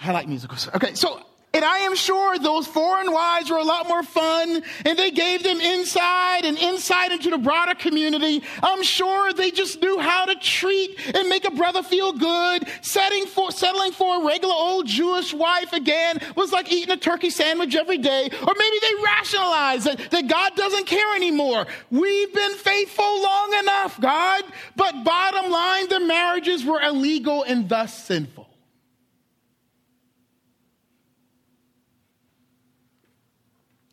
I 0.00 0.12
like 0.12 0.28
musicals. 0.28 0.68
Okay, 0.74 0.94
so 0.94 1.22
and 1.58 1.64
I 1.64 1.78
am 1.78 1.96
sure 1.96 2.38
those 2.38 2.68
foreign 2.68 3.10
wives 3.10 3.50
were 3.50 3.56
a 3.56 3.64
lot 3.64 3.88
more 3.88 4.04
fun 4.04 4.62
and 4.86 4.96
they 4.96 5.10
gave 5.10 5.42
them 5.42 5.60
insight 5.60 6.44
and 6.44 6.56
insight 6.56 7.10
into 7.10 7.30
the 7.30 7.38
broader 7.38 7.74
community. 7.74 8.44
I'm 8.62 8.84
sure 8.84 9.32
they 9.32 9.50
just 9.50 9.82
knew 9.82 9.98
how 9.98 10.26
to 10.26 10.36
treat 10.36 10.96
and 11.16 11.28
make 11.28 11.44
a 11.44 11.50
brother 11.50 11.82
feel 11.82 12.12
good. 12.12 12.68
Setting 12.80 13.26
for, 13.26 13.50
settling 13.50 13.90
for 13.90 14.22
a 14.22 14.24
regular 14.24 14.54
old 14.54 14.86
Jewish 14.86 15.34
wife 15.34 15.72
again 15.72 16.20
was 16.36 16.52
like 16.52 16.70
eating 16.70 16.92
a 16.92 16.96
turkey 16.96 17.28
sandwich 17.28 17.74
every 17.74 17.98
day. 17.98 18.30
Or 18.46 18.54
maybe 18.56 18.76
they 18.80 19.02
rationalized 19.04 19.86
that, 19.86 20.10
that 20.12 20.28
God 20.28 20.54
doesn't 20.54 20.86
care 20.86 21.16
anymore. 21.16 21.66
We've 21.90 22.32
been 22.32 22.54
faithful 22.54 23.20
long 23.20 23.54
enough, 23.58 24.00
God. 24.00 24.44
But 24.76 25.02
bottom 25.02 25.50
line, 25.50 25.88
the 25.88 25.98
marriages 25.98 26.64
were 26.64 26.80
illegal 26.80 27.42
and 27.42 27.68
thus 27.68 28.04
sinful. 28.04 28.47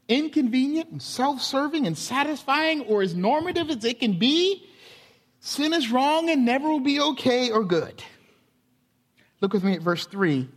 Inconvenient 0.08 0.92
and 0.92 1.02
self 1.02 1.42
serving 1.42 1.88
and 1.88 1.98
satisfying 1.98 2.82
or 2.82 3.02
as 3.02 3.16
normative 3.16 3.70
as 3.70 3.84
it 3.84 4.00
can 4.00 4.20
be, 4.20 4.68
sin 5.40 5.74
is 5.74 5.92
wrong 5.92 6.30
and 6.30 6.46
never 6.46 6.70
will 6.70 6.80
be 6.80 7.00
okay 7.00 7.52
or 7.52 7.64
good. 7.64 8.04
Look 9.42 9.54
with 9.54 9.64
me 9.64 9.74
at 9.74 9.82
verse 9.82 10.06
3 10.06 10.48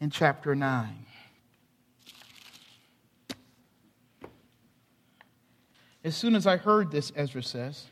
in 0.00 0.10
chapter 0.10 0.54
9. 0.54 1.06
As 6.04 6.16
soon 6.16 6.34
as 6.34 6.46
I 6.46 6.56
heard 6.56 6.90
this, 6.90 7.12
Ezra 7.14 7.42
says, 7.42 7.86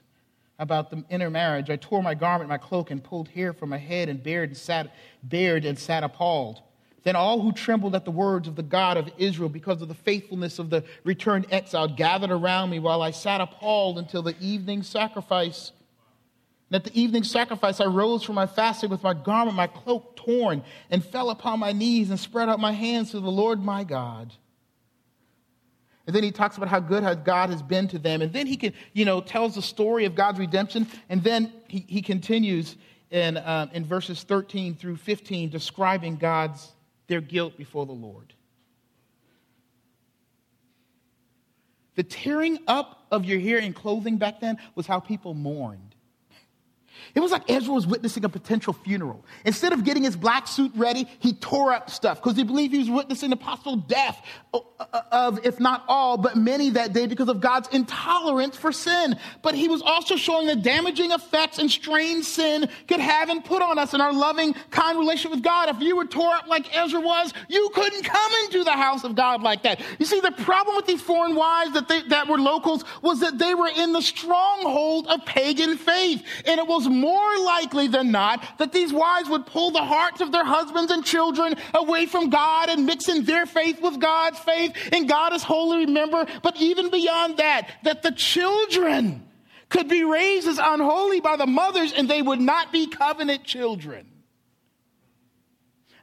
about 0.58 0.90
the 0.90 1.04
intermarriage, 1.08 1.70
I 1.70 1.76
tore 1.76 2.02
my 2.02 2.14
garment, 2.14 2.50
my 2.50 2.58
cloak, 2.58 2.90
and 2.90 3.02
pulled 3.02 3.28
hair 3.28 3.52
from 3.52 3.70
my 3.70 3.78
head 3.78 4.08
and 4.08 4.22
bared 4.22 4.50
and 4.50 4.58
sat, 4.58 4.94
bared 5.22 5.64
and 5.64 5.78
sat 5.78 6.02
appalled. 6.02 6.60
Then 7.02 7.16
all 7.16 7.40
who 7.40 7.52
trembled 7.52 7.94
at 7.94 8.04
the 8.04 8.10
words 8.10 8.46
of 8.46 8.56
the 8.56 8.62
God 8.62 8.96
of 8.96 9.10
Israel 9.16 9.48
because 9.48 9.80
of 9.80 9.88
the 9.88 9.94
faithfulness 9.94 10.58
of 10.58 10.68
the 10.68 10.84
returned 11.02 11.46
exile 11.50 11.88
gathered 11.88 12.30
around 12.30 12.70
me 12.70 12.78
while 12.78 13.00
I 13.00 13.10
sat 13.10 13.40
appalled 13.40 13.98
until 13.98 14.22
the 14.22 14.36
evening 14.40 14.82
sacrifice. 14.82 15.72
And 16.70 16.76
at 16.76 16.84
the 16.84 17.00
evening 17.00 17.24
sacrifice, 17.24 17.80
I 17.80 17.86
rose 17.86 18.22
from 18.22 18.34
my 18.34 18.46
fasting 18.46 18.90
with 18.90 19.02
my 19.02 19.14
garment, 19.14 19.56
my 19.56 19.66
cloak 19.66 20.14
torn, 20.16 20.62
and 20.90 21.04
fell 21.04 21.30
upon 21.30 21.58
my 21.58 21.72
knees 21.72 22.10
and 22.10 22.20
spread 22.20 22.48
out 22.48 22.60
my 22.60 22.72
hands 22.72 23.12
to 23.12 23.20
the 23.20 23.30
Lord 23.30 23.62
my 23.62 23.82
God. 23.82 24.32
And 26.06 26.14
then 26.14 26.22
he 26.22 26.32
talks 26.32 26.56
about 26.56 26.68
how 26.68 26.80
good 26.80 27.24
God 27.24 27.50
has 27.50 27.62
been 27.62 27.88
to 27.88 27.98
them. 27.98 28.20
And 28.20 28.32
then 28.32 28.46
he 28.46 28.56
can, 28.56 28.72
you 28.92 29.04
know, 29.04 29.20
tells 29.20 29.54
the 29.54 29.62
story 29.62 30.04
of 30.04 30.14
God's 30.14 30.38
redemption. 30.38 30.86
And 31.08 31.22
then 31.22 31.52
he, 31.68 31.84
he 31.86 32.02
continues 32.02 32.76
in, 33.10 33.36
um, 33.38 33.70
in 33.72 33.84
verses 33.84 34.22
13 34.22 34.74
through 34.74 34.96
15, 34.96 35.50
describing 35.50 36.16
God's 36.16 36.72
their 37.10 37.20
guilt 37.20 37.58
before 37.58 37.84
the 37.86 37.92
Lord. 37.92 38.32
The 41.96 42.04
tearing 42.04 42.60
up 42.68 43.04
of 43.10 43.24
your 43.24 43.40
hair 43.40 43.58
and 43.58 43.74
clothing 43.74 44.16
back 44.16 44.40
then 44.40 44.58
was 44.76 44.86
how 44.86 45.00
people 45.00 45.34
mourned. 45.34 45.89
It 47.14 47.20
was 47.20 47.32
like 47.32 47.50
Ezra 47.50 47.72
was 47.74 47.86
witnessing 47.86 48.24
a 48.24 48.28
potential 48.28 48.72
funeral. 48.72 49.24
Instead 49.44 49.72
of 49.72 49.84
getting 49.84 50.04
his 50.04 50.16
black 50.16 50.46
suit 50.46 50.72
ready, 50.74 51.06
he 51.18 51.32
tore 51.34 51.72
up 51.72 51.90
stuff 51.90 52.22
because 52.22 52.36
he 52.36 52.44
believed 52.44 52.72
he 52.72 52.80
was 52.80 52.90
witnessing 52.90 53.30
the 53.30 53.36
possible 53.36 53.76
death 53.76 54.22
of, 55.12 55.44
if 55.44 55.60
not 55.60 55.84
all, 55.88 56.16
but 56.16 56.36
many 56.36 56.70
that 56.70 56.92
day 56.92 57.06
because 57.06 57.28
of 57.28 57.40
God's 57.40 57.68
intolerance 57.68 58.56
for 58.56 58.72
sin. 58.72 59.16
But 59.42 59.54
he 59.54 59.68
was 59.68 59.82
also 59.82 60.16
showing 60.16 60.46
the 60.46 60.56
damaging 60.56 61.12
effects 61.12 61.58
and 61.58 61.70
strain 61.70 62.22
sin 62.22 62.68
could 62.88 63.00
have 63.00 63.28
and 63.28 63.44
put 63.44 63.62
on 63.62 63.78
us 63.78 63.94
in 63.94 64.00
our 64.00 64.12
loving, 64.12 64.54
kind 64.70 64.98
relationship 64.98 65.32
with 65.32 65.44
God. 65.44 65.68
If 65.68 65.80
you 65.80 65.96
were 65.96 66.06
tore 66.06 66.34
up 66.34 66.46
like 66.46 66.74
Ezra 66.76 67.00
was, 67.00 67.32
you 67.48 67.70
couldn't 67.74 68.04
come 68.04 68.32
into 68.44 68.64
the 68.64 68.72
house 68.72 69.04
of 69.04 69.14
God 69.14 69.42
like 69.42 69.62
that. 69.62 69.80
You 69.98 70.06
see, 70.06 70.20
the 70.20 70.32
problem 70.32 70.76
with 70.76 70.86
these 70.86 71.02
foreign 71.02 71.34
wives 71.34 71.72
that, 71.72 71.88
they, 71.88 72.02
that 72.08 72.28
were 72.28 72.38
locals 72.38 72.84
was 73.02 73.20
that 73.20 73.38
they 73.38 73.54
were 73.54 73.70
in 73.76 73.92
the 73.92 74.02
stronghold 74.02 75.06
of 75.08 75.24
pagan 75.24 75.76
faith. 75.76 76.22
And 76.46 76.58
it 76.58 76.66
was 76.66 76.88
more 76.90 77.38
likely 77.38 77.88
than 77.88 78.10
not 78.10 78.44
that 78.58 78.72
these 78.72 78.92
wives 78.92 79.28
would 79.28 79.46
pull 79.46 79.70
the 79.70 79.84
hearts 79.84 80.20
of 80.20 80.32
their 80.32 80.44
husbands 80.44 80.92
and 80.92 81.04
children 81.04 81.54
away 81.74 82.06
from 82.06 82.30
God 82.30 82.68
and 82.68 82.86
mix 82.86 83.08
in 83.08 83.24
their 83.24 83.46
faith 83.46 83.80
with 83.80 84.00
God's 84.00 84.38
faith. 84.40 84.74
And 84.92 85.08
God 85.08 85.32
is 85.32 85.42
holy, 85.42 85.86
remember. 85.86 86.26
But 86.42 86.56
even 86.56 86.90
beyond 86.90 87.38
that, 87.38 87.68
that 87.84 88.02
the 88.02 88.12
children 88.12 89.26
could 89.68 89.88
be 89.88 90.04
raised 90.04 90.48
as 90.48 90.58
unholy 90.60 91.20
by 91.20 91.36
the 91.36 91.46
mothers 91.46 91.92
and 91.92 92.10
they 92.10 92.20
would 92.20 92.40
not 92.40 92.72
be 92.72 92.88
covenant 92.88 93.44
children. 93.44 94.09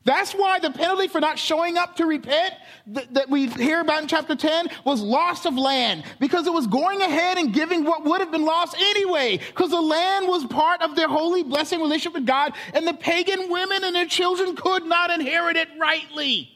That's 0.08 0.32
why 0.32 0.60
the 0.60 0.72
penalty 0.72 1.10
for 1.10 1.20
not 1.20 1.38
showing 1.38 1.76
up 1.76 1.98
to 1.98 2.06
repent 2.06 2.54
that, 2.88 3.14
that, 3.14 3.30
we 3.30 3.48
hear 3.48 3.82
about 3.82 4.04
in 4.04 4.08
chapter 4.08 4.38
10 4.38 4.70
was 4.86 5.02
loss 5.02 5.46
of 5.46 5.58
land 5.58 6.06
because 6.22 6.48
it 6.48 6.54
was 6.54 6.66
going 6.66 7.02
ahead 7.02 7.38
and 7.38 7.54
giving 7.54 7.84
what 7.84 8.06
would 8.06 8.22
have 8.22 8.32
been 8.32 8.46
lost 8.46 8.78
anyway 8.80 9.36
because 9.36 9.72
the 9.72 9.82
land 9.82 10.26
was 10.30 10.46
part 10.46 10.82
of 10.82 10.96
their 10.96 11.10
holy 11.10 11.44
blessing 11.44 11.82
relationship 11.82 12.14
with 12.14 12.26
God 12.26 12.54
and 12.74 12.88
the 12.88 12.94
pagan 12.94 13.50
women 13.52 13.84
and 13.84 13.94
their 13.94 14.06
children 14.06 14.56
could 14.56 14.86
not 14.86 15.12
inherit 15.12 15.58
it 15.58 15.68
rightly. 15.78 16.52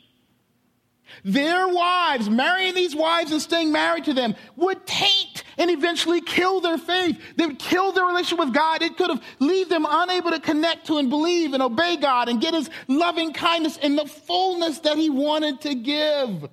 Their 1.25 1.67
wives, 1.67 2.29
marrying 2.29 2.73
these 2.73 2.95
wives 2.95 3.33
and 3.33 3.41
staying 3.41 3.73
married 3.73 4.05
to 4.05 4.13
them, 4.13 4.33
would 4.55 4.87
taint 4.87 5.43
and 5.57 5.69
eventually 5.69 6.21
kill 6.21 6.61
their 6.61 6.77
faith. 6.77 7.19
They 7.35 7.45
would 7.45 7.59
kill 7.59 7.91
their 7.91 8.05
relationship 8.05 8.39
with 8.45 8.53
God. 8.53 8.81
It 8.81 8.97
could 8.97 9.09
have 9.09 9.23
leave 9.39 9.69
them 9.69 9.85
unable 9.89 10.31
to 10.31 10.39
connect 10.39 10.87
to 10.87 10.97
and 10.97 11.09
believe 11.09 11.53
and 11.53 11.63
obey 11.63 11.97
God 11.97 12.29
and 12.29 12.41
get 12.41 12.53
his 12.53 12.69
loving 12.87 13.33
kindness 13.33 13.77
and 13.81 13.97
the 13.97 14.05
fullness 14.05 14.79
that 14.79 14.97
he 14.97 15.09
wanted 15.09 15.61
to 15.61 15.75
give. 15.75 16.49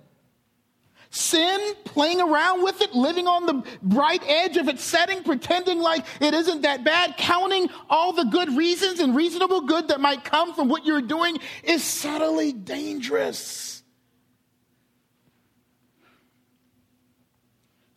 Sin, 1.11 1.75
playing 1.85 2.21
around 2.21 2.62
with 2.62 2.83
it, 2.83 2.95
living 2.95 3.26
on 3.26 3.47
the 3.47 3.64
bright 3.83 4.23
edge 4.26 4.59
of 4.59 4.69
its 4.69 4.85
setting, 4.85 5.23
pretending 5.23 5.78
like 5.78 6.05
it 6.21 6.35
isn't 6.35 6.62
that 6.62 6.85
bad, 6.85 7.17
counting 7.17 7.71
all 7.88 8.12
the 8.12 8.25
good 8.25 8.55
reasons 8.55 9.00
and 9.00 9.17
reasonable 9.17 9.62
good 9.62 9.88
that 9.88 10.02
might 10.02 10.23
come 10.23 10.55
from 10.55 10.69
what 10.69 10.85
you're 10.85 11.00
doing 11.00 11.38
is 11.62 11.83
subtly 11.83 12.52
dangerous. 12.52 13.68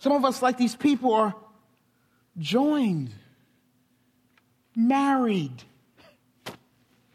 Some 0.02 0.14
of 0.14 0.26
us, 0.26 0.42
like 0.42 0.58
these 0.58 0.76
people, 0.76 1.14
are 1.14 1.36
joined, 2.40 3.12
married, 4.76 5.62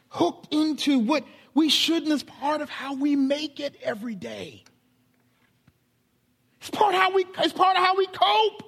hooked 0.09 0.55
into 0.55 1.01
what 1.01 1.25
we 1.53 1.69
shouldn't 1.69 2.13
as 2.13 2.23
part 2.23 2.61
of 2.61 2.71
how 2.71 2.95
we 2.95 3.17
make 3.17 3.59
it 3.59 3.75
every 3.83 4.15
day. 4.15 4.63
It's 6.61 6.71
part 6.71 6.95
how 6.95 7.13
we, 7.13 7.27
it's 7.41 7.53
part 7.53 7.77
of 7.77 7.83
how 7.83 7.97
we 7.97 8.07
cope. 8.07 8.63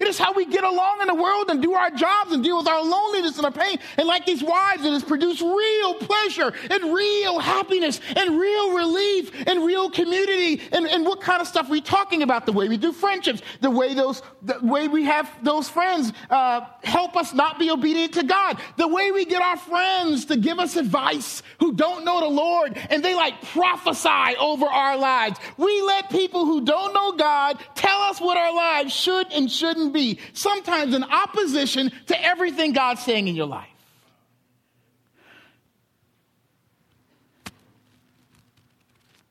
It 0.00 0.06
is 0.06 0.16
how 0.16 0.32
we 0.32 0.46
get 0.46 0.62
along 0.62 1.00
in 1.00 1.08
the 1.08 1.14
world 1.14 1.50
and 1.50 1.60
do 1.60 1.72
our 1.74 1.90
jobs 1.90 2.30
and 2.30 2.42
deal 2.44 2.58
with 2.58 2.68
our 2.68 2.84
loneliness 2.84 3.36
and 3.36 3.44
our 3.44 3.50
pain. 3.50 3.80
And 3.96 4.06
like 4.06 4.26
these 4.26 4.44
wives, 4.44 4.84
it 4.84 4.92
has 4.92 5.02
produced 5.02 5.42
real 5.42 5.94
pleasure 5.94 6.52
and 6.70 6.94
real 6.94 7.40
happiness 7.40 8.00
and 8.14 8.38
real 8.38 8.76
relief 8.76 9.32
and 9.48 9.64
real 9.64 9.90
community. 9.90 10.62
And, 10.70 10.86
and 10.86 11.04
what 11.04 11.20
kind 11.20 11.40
of 11.40 11.48
stuff 11.48 11.66
are 11.66 11.72
we 11.72 11.80
talking 11.80 12.22
about? 12.22 12.46
The 12.46 12.52
way 12.52 12.68
we 12.68 12.76
do 12.76 12.92
friendships, 12.92 13.42
the 13.60 13.70
way 13.70 13.92
those, 13.92 14.22
the 14.40 14.60
way 14.62 14.86
we 14.86 15.02
have 15.02 15.28
those 15.42 15.68
friends 15.68 16.12
uh, 16.30 16.60
help 16.84 17.16
us 17.16 17.34
not 17.34 17.58
be 17.58 17.68
obedient 17.68 18.14
to 18.14 18.22
God, 18.22 18.60
the 18.76 18.86
way 18.86 19.10
we 19.10 19.24
get 19.24 19.42
our 19.42 19.56
friends 19.56 20.26
to 20.26 20.36
give 20.36 20.60
us 20.60 20.76
advice 20.76 21.42
who 21.58 21.72
don't 21.72 22.04
know 22.04 22.20
the 22.20 22.28
Lord 22.28 22.78
and 22.90 23.04
they 23.04 23.16
like 23.16 23.42
prophesy 23.42 24.36
over 24.38 24.66
our 24.66 24.96
lives. 24.96 25.40
We 25.56 25.82
let 25.82 26.08
people 26.08 26.44
who 26.46 26.64
don't 26.64 26.94
know 26.94 27.12
God 27.12 27.58
tell 27.74 28.00
us 28.02 28.20
what 28.20 28.36
our 28.36 28.54
lives 28.54 28.94
should 28.94 29.32
and 29.32 29.50
shouldn't 29.50 29.87
be, 29.88 30.18
sometimes 30.32 30.94
in 30.94 31.04
opposition 31.04 31.92
to 32.06 32.24
everything 32.24 32.72
God's 32.72 33.02
saying 33.02 33.28
in 33.28 33.34
your 33.34 33.46
life. 33.46 33.68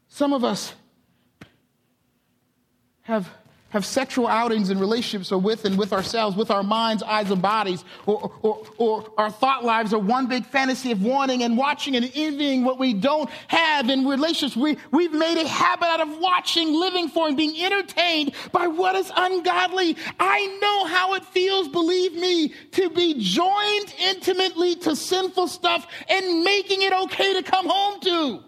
Some 0.08 0.34
of 0.34 0.44
us 0.44 0.74
have 3.04 3.30
have 3.70 3.86
sexual 3.86 4.28
outings 4.28 4.70
and 4.70 4.80
relationships 4.80 5.32
or 5.32 5.40
with 5.40 5.66
and 5.66 5.78
with 5.78 5.92
ourselves, 5.92 6.36
with 6.38 6.52
our 6.52 6.64
minds, 6.64 7.04
eyes, 7.04 7.30
and 7.32 7.42
bodies, 7.42 7.84
or, 8.06 8.32
or, 8.42 8.66
or 8.78 9.12
our 9.18 9.30
thought 9.30 9.64
lives 9.64 9.94
are 9.94 10.00
one 10.00 10.28
big 10.28 10.46
fantasy 10.46 10.92
of 10.92 11.02
wanting 11.02 11.44
and 11.44 11.58
watching 11.58 11.96
and 11.96 12.10
envying 12.16 12.64
what 12.64 12.80
we 12.80 12.94
don't 12.94 13.30
have 13.48 13.90
in 13.90 14.08
relationships. 14.08 14.56
We, 14.56 14.78
we've 14.92 15.12
made 15.12 15.42
a 15.42 15.48
habit 15.48 15.86
out 15.86 16.02
of 16.02 16.18
watching, 16.20 16.74
living 16.74 17.10
for, 17.10 17.28
and 17.28 17.36
being 17.36 17.62
entertained 17.62 18.34
by 18.52 18.68
what 18.68 18.96
is 18.96 19.12
ungodly. 19.16 19.98
I 20.20 20.58
know 20.62 20.86
how 20.86 21.16
it 21.16 21.26
feels, 21.26 21.68
believe 21.68 22.14
me, 22.14 22.54
to 22.72 22.90
be 22.90 23.16
joined 23.20 23.94
intimately 24.00 24.76
to 24.78 24.96
sinful 24.96 25.48
stuff 25.48 25.88
and 26.10 26.44
making 26.44 26.84
it 26.84 26.94
okay 26.94 27.34
to 27.34 27.44
come 27.44 27.68
home 27.68 28.00
to. 28.02 28.44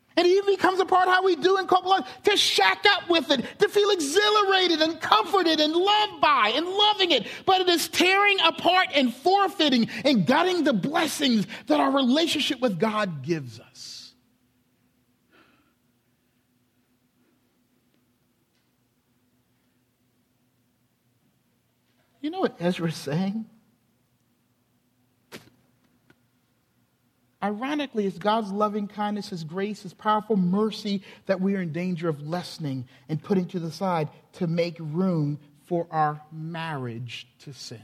it 0.17 0.25
even 0.25 0.55
becomes 0.55 0.79
a 0.79 0.85
part 0.85 1.07
of 1.07 1.13
how 1.13 1.23
we 1.23 1.35
do 1.35 1.57
in 1.57 1.67
couple 1.67 1.89
life 1.89 2.05
to 2.23 2.35
shack 2.35 2.83
up 2.85 3.09
with 3.09 3.31
it, 3.31 3.45
to 3.59 3.69
feel 3.69 3.89
exhilarated 3.91 4.81
and 4.81 4.99
comforted 4.99 5.59
and 5.59 5.73
loved 5.73 6.21
by 6.21 6.51
and 6.55 6.67
loving 6.67 7.11
it. 7.11 7.27
But 7.45 7.61
it 7.61 7.69
is 7.69 7.87
tearing 7.87 8.37
apart 8.43 8.89
and 8.93 9.13
forfeiting 9.13 9.89
and 10.03 10.25
gutting 10.25 10.63
the 10.63 10.73
blessings 10.73 11.47
that 11.67 11.79
our 11.79 11.91
relationship 11.91 12.59
with 12.59 12.79
God 12.79 13.23
gives 13.23 13.59
us. 13.59 14.13
You 22.21 22.29
know 22.29 22.41
what 22.41 22.55
Ezra 22.59 22.89
is 22.89 22.95
saying? 22.95 23.45
Ironically, 27.43 28.05
it's 28.05 28.19
God's 28.19 28.51
loving 28.51 28.87
kindness, 28.87 29.29
His 29.29 29.43
grace, 29.43 29.83
His 29.83 29.93
powerful 29.93 30.37
mercy 30.37 31.01
that 31.25 31.41
we 31.41 31.55
are 31.55 31.61
in 31.61 31.71
danger 31.71 32.07
of 32.07 32.21
lessening 32.21 32.87
and 33.09 33.21
putting 33.21 33.47
to 33.47 33.59
the 33.59 33.71
side 33.71 34.09
to 34.33 34.47
make 34.47 34.75
room 34.79 35.39
for 35.65 35.87
our 35.89 36.21
marriage 36.31 37.27
to 37.39 37.53
sin. 37.53 37.81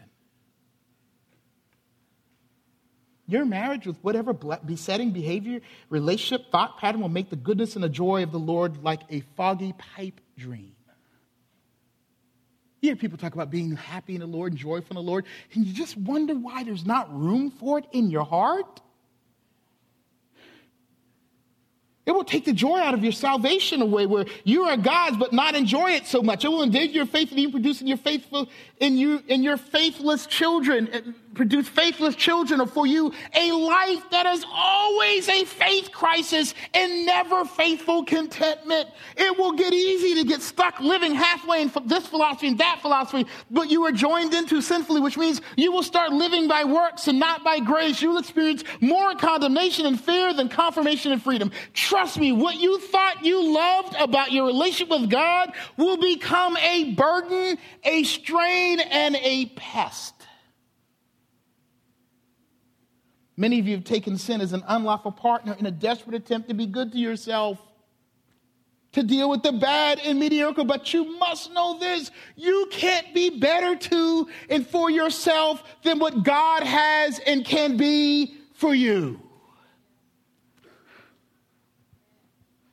Your 3.30 3.46
marriage 3.46 3.86
with 3.86 3.98
whatever 4.04 4.32
besetting 4.34 5.12
behavior, 5.12 5.60
relationship, 5.90 6.50
thought 6.50 6.78
pattern 6.78 7.02
will 7.02 7.10
make 7.10 7.30
the 7.30 7.36
goodness 7.36 7.76
and 7.76 7.84
the 7.84 7.90
joy 7.90 8.24
of 8.24 8.32
the 8.32 8.40
Lord 8.40 8.84
like 8.84 9.02
a 9.10 9.22
foggy 9.36 9.74
pipe 9.74 10.22
dream. 10.38 10.76
You 12.82 12.90
hear 12.90 12.96
people 12.96 13.18
talk 13.18 13.34
about 13.34 13.50
being 13.50 13.76
happy 13.76 14.14
in 14.14 14.22
the 14.22 14.28
Lord 14.28 14.54
and 14.54 14.60
joyful 14.60 14.98
in 14.98 15.04
the 15.04 15.12
Lord, 15.12 15.26
and 15.54 15.66
you 15.66 15.74
just 15.74 15.98
wonder 15.98 16.36
why 16.36 16.64
there's 16.64 16.86
not 16.86 17.14
room 17.14 17.52
for 17.52 17.80
it 17.80 17.86
in 17.92 18.10
your 18.10 18.24
heart. 18.24 18.82
It 22.08 22.16
will 22.16 22.24
take 22.24 22.46
the 22.46 22.54
joy 22.54 22.80
out 22.80 22.94
of 22.94 23.04
your 23.04 23.12
salvation 23.12 23.82
away 23.82 24.06
where 24.06 24.26
you 24.46 24.64
are 24.64 24.78
God's 24.78 25.18
but 25.18 25.34
not 25.34 25.56
enjoy 25.56 25.92
it 25.92 26.08
so 26.08 26.24
much. 26.24 26.46
It 26.46 26.48
will 26.48 26.64
endanger 26.64 26.94
your 26.94 27.06
faith 27.06 27.32
and 27.32 27.40
you 27.40 27.52
produce 27.52 27.82
in 27.82 27.88
your 27.88 27.98
faithful 27.98 28.48
in 28.80 28.98
you 28.98 29.22
in 29.28 29.44
your 29.44 29.58
faithless 29.58 30.26
children 30.26 30.88
eh, 30.94 31.02
produce 31.38 31.68
faithless 31.68 32.16
children 32.16 32.62
or 32.62 32.68
for 32.68 32.88
you 32.88 33.14
a 33.36 33.52
life 33.52 34.10
that 34.10 34.26
is 34.26 34.46
always 34.52 35.30
a 35.30 35.46
faith 35.46 35.92
crisis 35.92 36.54
and 36.74 37.06
never 37.06 37.46
faithful 37.46 38.04
contentment. 38.04 38.90
It 39.16 39.38
will 39.38 39.52
get 39.52 39.74
easy 39.74 40.16
to 40.16 40.28
get 40.28 40.42
stuck 40.42 40.80
living 40.80 41.14
halfway 41.14 41.62
in 41.62 41.72
this 41.86 42.08
philosophy 42.08 42.48
and 42.48 42.58
that 42.58 42.80
philosophy, 42.82 43.26
but 43.52 43.70
you 43.70 43.84
are 43.86 43.92
joined 43.92 44.34
into 44.34 44.62
sinfully, 44.62 45.02
which 45.02 45.18
means 45.18 45.42
you 45.56 45.72
will 45.72 45.84
start 45.84 46.12
living 46.12 46.48
by 46.48 46.64
works 46.64 47.08
and 47.08 47.20
not 47.20 47.44
by 47.44 47.60
grace. 47.60 48.02
You 48.02 48.10
will 48.10 48.18
experience 48.18 48.64
more 48.82 49.14
condemnation 49.16 49.86
and 49.86 50.00
fear 50.00 50.34
than 50.34 50.50
confirmation 50.50 51.12
and 51.12 51.22
freedom. 51.22 51.52
Me, 52.18 52.32
what 52.32 52.56
you 52.56 52.80
thought 52.80 53.26
you 53.26 53.54
loved 53.54 53.96
about 54.00 54.32
your 54.32 54.46
relationship 54.46 54.90
with 54.90 55.10
God 55.10 55.54
will 55.78 55.98
become 55.98 56.56
a 56.58 56.94
burden, 56.94 57.58
a 57.84 58.04
strain, 58.04 58.80
and 58.80 59.16
a 59.18 59.48
pest. 59.56 60.14
Many 63.36 63.60
of 63.60 63.68
you 63.68 63.76
have 63.76 63.84
taken 63.84 64.18
sin 64.18 64.42
as 64.42 64.54
an 64.54 64.64
unlawful 64.68 65.12
partner 65.12 65.56
in 65.60 65.66
a 65.68 65.72
desperate 65.72 66.16
attempt 66.16 66.50
to 66.50 66.56
be 66.56 66.66
good 66.66 66.92
to 66.92 66.98
yourself, 66.98 67.60
to 68.94 69.04
deal 69.04 69.30
with 69.30 69.44
the 69.44 69.52
bad 69.52 70.00
and 70.04 70.20
mediocre. 70.20 70.64
But 70.64 70.92
you 70.94 71.18
must 71.20 71.54
know 71.54 71.78
this 71.78 72.10
you 72.36 72.68
can't 72.72 73.14
be 73.14 73.40
better 73.40 73.76
to 73.76 74.28
and 74.50 74.66
for 74.66 74.90
yourself 74.90 75.64
than 75.84 76.00
what 76.00 76.24
God 76.24 76.64
has 76.64 77.20
and 77.20 77.46
can 77.46 77.78
be 77.78 78.38
for 78.54 78.74
you. 78.74 79.22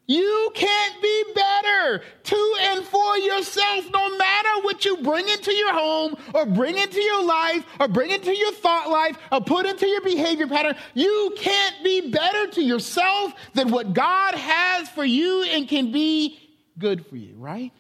You 0.07 0.51
can't 0.55 1.03
be 1.03 1.25
better 1.35 2.03
to 2.25 2.55
and 2.61 2.85
for 2.85 3.17
yourself, 3.17 3.87
no 3.91 4.17
matter 4.17 4.49
what 4.61 4.85
you 4.85 4.99
bring 4.99 5.27
into 5.29 5.53
your 5.53 5.73
home 5.73 6.17
or 6.35 6.45
bring 6.45 6.77
into 6.77 7.01
your 7.01 7.25
life 7.25 7.65
or 7.81 7.89
bring 7.89 8.11
into 8.11 8.37
your 8.37 8.53
thought 8.53 8.91
life 8.91 9.17
or 9.33 9.41
put 9.41 9.65
into 9.65 9.87
your 9.87 10.03
behavior 10.03 10.47
pattern. 10.47 10.77
You 10.93 11.35
can't 11.39 11.83
be 11.83 12.11
better 12.11 12.49
to 12.49 12.63
yourself 12.63 13.33
than 13.55 13.71
what 13.71 13.95
God 13.95 14.35
has 14.35 14.91
for 14.91 15.05
you 15.05 15.43
and 15.45 15.67
can 15.67 15.91
be 15.91 16.39
good 16.79 17.07
for 17.07 17.17
you, 17.17 17.37
right? 17.37 17.73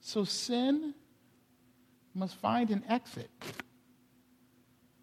So 0.00 0.24
sin 0.24 0.92
must 2.14 2.34
find 2.36 2.70
an 2.70 2.82
exit 2.88 3.30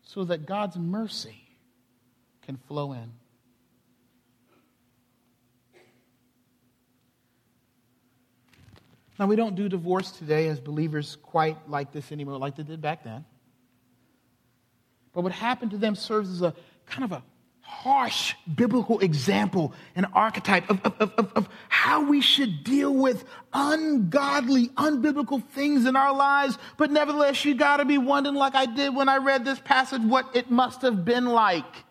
so 0.02 0.26
that 0.26 0.46
God's 0.46 0.76
mercy 0.76 1.48
can 2.42 2.58
flow 2.58 2.92
in. 2.92 3.12
Now, 9.22 9.28
we 9.28 9.36
don't 9.36 9.54
do 9.54 9.70
divorce 9.70 10.10
today 10.10 10.48
as 10.48 10.60
believers 10.60 11.16
quite 11.22 11.70
like 11.70 11.92
this 11.92 12.12
anymore, 12.12 12.40
like 12.40 12.56
they 12.56 12.64
did 12.64 12.82
back 12.82 13.04
then. 13.04 13.24
But 15.14 15.22
what 15.22 15.32
happened 15.32 15.70
to 15.72 15.78
them 15.78 15.94
serves 15.94 16.32
as 16.32 16.42
a 16.42 16.56
kind 16.88 17.04
of 17.04 17.12
a 17.12 17.24
harsh 17.62 18.34
biblical 18.56 18.98
example, 18.98 19.76
and 19.96 20.08
archetype 20.14 20.68
of, 20.72 20.82
of, 20.84 21.14
of, 21.20 21.34
of, 21.36 21.50
how 21.70 22.10
we 22.10 22.20
should 22.20 22.64
deal 22.64 22.92
with 22.92 23.24
ungodly, 23.54 24.70
unbiblical 24.70 25.48
things 25.50 25.86
in 25.86 25.96
our 25.96 26.16
lives. 26.16 26.58
But 26.78 26.90
nevertheless, 26.90 27.46
you 27.46 27.54
got 27.54 27.78
to 27.78 27.86
be 27.86 28.00
wondering, 28.00 28.36
like 28.36 28.56
I 28.56 28.66
did 28.66 28.96
when 28.96 29.08
I 29.08 29.18
read 29.18 29.46
this 29.46 29.60
passage, 29.60 30.02
what 30.02 30.36
it 30.36 30.50
must 30.50 30.82
have 30.82 31.06
been 31.06 31.28
like 31.28 31.86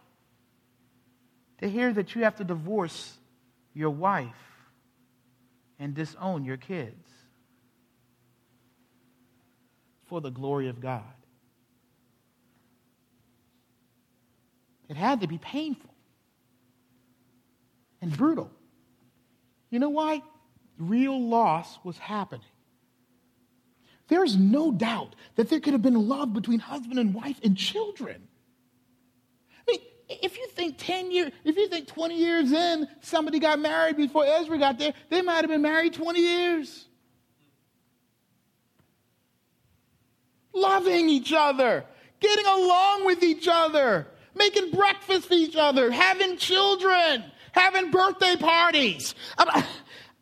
to 1.59 1.69
hear 1.69 1.93
that 1.93 2.17
you 2.17 2.25
have 2.25 2.35
to 2.39 2.45
divorce 2.45 3.17
your 3.73 3.91
wife 3.91 4.35
and 5.79 5.95
disown 5.95 6.45
your 6.45 6.57
kids 6.57 7.10
for 10.11 10.21
the 10.21 10.31
glory 10.31 10.69
of 10.69 10.81
God. 10.81 11.05
It 14.89 14.97
had 14.97 15.21
to 15.21 15.29
be 15.29 15.39
painful 15.39 15.95
and 18.03 18.15
brutal. 18.15 18.51
You 19.71 19.79
know 19.79 19.89
why? 19.89 20.23
Real 20.79 21.19
loss 21.19 21.79
was 21.85 21.97
happening. 21.97 22.45
There's 24.09 24.37
no 24.37 24.73
doubt 24.73 25.15
that 25.37 25.49
there 25.49 25.61
could 25.61 25.75
have 25.75 25.83
been 25.83 26.09
love 26.09 26.33
between 26.33 26.59
husband 26.59 26.99
and 26.99 27.15
wife 27.15 27.39
and 27.45 27.57
children. 27.57 28.27
I 29.69 29.71
mean, 29.71 29.81
if 30.09 30.37
you 30.37 30.49
think 30.49 30.75
10 30.77 31.13
years, 31.13 31.31
if 31.45 31.57
you 31.57 31.69
think 31.69 31.87
20 31.87 32.17
years 32.17 32.51
in, 32.51 32.89
somebody 33.01 33.39
got 33.39 33.61
married 33.61 33.97
before 33.97 34.27
Ezra 34.27 34.59
got 34.59 34.77
there, 34.81 34.93
they 35.09 35.23
might 35.23 35.43
have 35.43 35.49
been 35.49 35.63
married 35.63 35.95
20 35.95 36.21
years. 36.21 36.89
Loving 40.53 41.09
each 41.09 41.33
other, 41.33 41.85
getting 42.21 42.47
along 42.47 43.07
with 43.07 43.23
each 43.23 43.49
other, 43.51 44.07
making 44.35 44.71
breakfast 44.71 45.29
for 45.29 45.35
each 45.35 45.57
other, 45.57 45.91
having 45.91 46.37
children, 46.37 47.25
having 47.53 47.91
birthday 47.91 48.37
parties. 48.37 49.15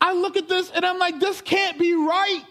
I 0.01 0.13
look 0.13 0.37
at 0.37 0.49
this 0.49 0.71
and 0.71 0.87
I'm 0.87 0.99
like, 0.99 1.19
this 1.21 1.41
can't 1.41 1.79
be 1.79 1.95
right. 1.95 2.45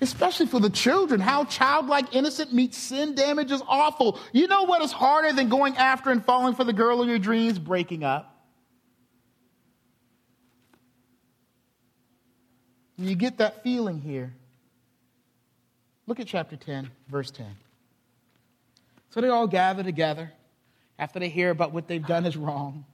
Especially 0.00 0.46
for 0.46 0.58
the 0.58 0.70
children, 0.70 1.20
how 1.20 1.44
childlike 1.44 2.12
innocent 2.12 2.52
meets 2.52 2.76
sin 2.76 3.14
damage 3.14 3.52
is 3.52 3.62
awful. 3.68 4.18
You 4.32 4.48
know 4.48 4.64
what 4.64 4.82
is 4.82 4.90
harder 4.90 5.32
than 5.32 5.48
going 5.48 5.76
after 5.76 6.10
and 6.10 6.24
falling 6.24 6.56
for 6.56 6.64
the 6.64 6.72
girl 6.72 7.00
of 7.00 7.08
your 7.08 7.20
dreams? 7.20 7.56
Breaking 7.58 8.02
up. 8.02 8.31
You 13.02 13.16
get 13.16 13.38
that 13.38 13.62
feeling 13.62 14.00
here. 14.00 14.32
Look 16.06 16.20
at 16.20 16.26
chapter 16.26 16.56
10, 16.56 16.90
verse 17.08 17.30
10. 17.30 17.46
So 19.10 19.20
they 19.20 19.28
all 19.28 19.46
gather 19.46 19.82
together 19.82 20.32
after 20.98 21.18
they 21.18 21.28
hear 21.28 21.50
about 21.50 21.72
what 21.72 21.88
they've 21.88 22.06
done 22.06 22.26
is 22.26 22.36
wrong. 22.36 22.84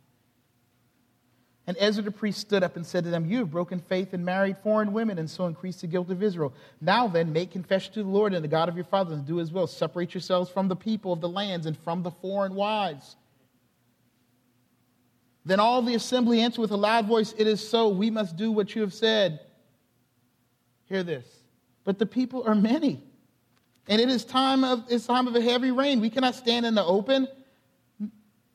And 1.67 1.77
Ezra 1.79 2.03
the 2.03 2.11
priest 2.11 2.41
stood 2.41 2.63
up 2.63 2.77
and 2.77 2.87
said 2.87 3.05
to 3.05 3.11
them, 3.11 3.27
You 3.27 3.39
have 3.39 3.51
broken 3.51 3.79
faith 3.79 4.15
and 4.15 4.25
married 4.25 4.57
foreign 4.63 4.95
women 4.95 5.19
and 5.19 5.29
so 5.29 5.45
increased 5.45 5.83
the 5.83 5.87
guilt 5.87 6.11
of 6.11 6.23
Israel. 6.23 6.55
Now 6.81 7.07
then, 7.09 7.33
make 7.33 7.51
confession 7.51 7.93
to 7.93 8.03
the 8.03 8.09
Lord 8.09 8.33
and 8.33 8.43
the 8.43 8.49
God 8.49 8.71
of 8.71 8.77
your 8.77 8.87
fathers 8.87 9.13
and 9.13 9.27
do 9.27 9.37
his 9.37 9.53
will. 9.53 9.67
Separate 9.67 10.15
yourselves 10.15 10.49
from 10.49 10.69
the 10.69 10.77
people 10.77 11.13
of 11.13 11.21
the 11.21 11.29
lands 11.29 11.67
and 11.67 11.77
from 11.77 12.03
the 12.03 12.11
foreign 12.11 12.55
wives. 12.55 13.17
Then 15.45 15.61
all 15.61 15.83
the 15.83 15.95
assembly 15.95 16.41
answered 16.41 16.63
with 16.63 16.71
a 16.71 16.77
loud 16.77 17.07
voice, 17.07 17.35
It 17.37 17.47
is 17.47 17.69
so. 17.69 17.89
We 17.89 18.11
must 18.11 18.37
do 18.37 18.51
what 18.51 18.75
you 18.75 18.81
have 18.81 18.95
said. 18.95 19.41
Hear 20.89 21.03
this. 21.03 21.27
But 21.85 21.99
the 21.99 22.07
people 22.07 22.45
are 22.47 22.55
many. 22.55 23.03
And 23.89 24.01
it 24.01 24.09
is 24.09 24.25
time 24.25 24.65
of, 24.65 24.85
it's 24.89 25.07
time 25.07 25.27
of 25.27 25.35
a 25.35 25.41
heavy 25.41 25.71
rain. 25.71 26.01
We 26.01 26.11
cannot 26.11 26.35
stand 26.35 26.67
in 26.67 26.75
the 26.75 26.85
open 26.85 27.29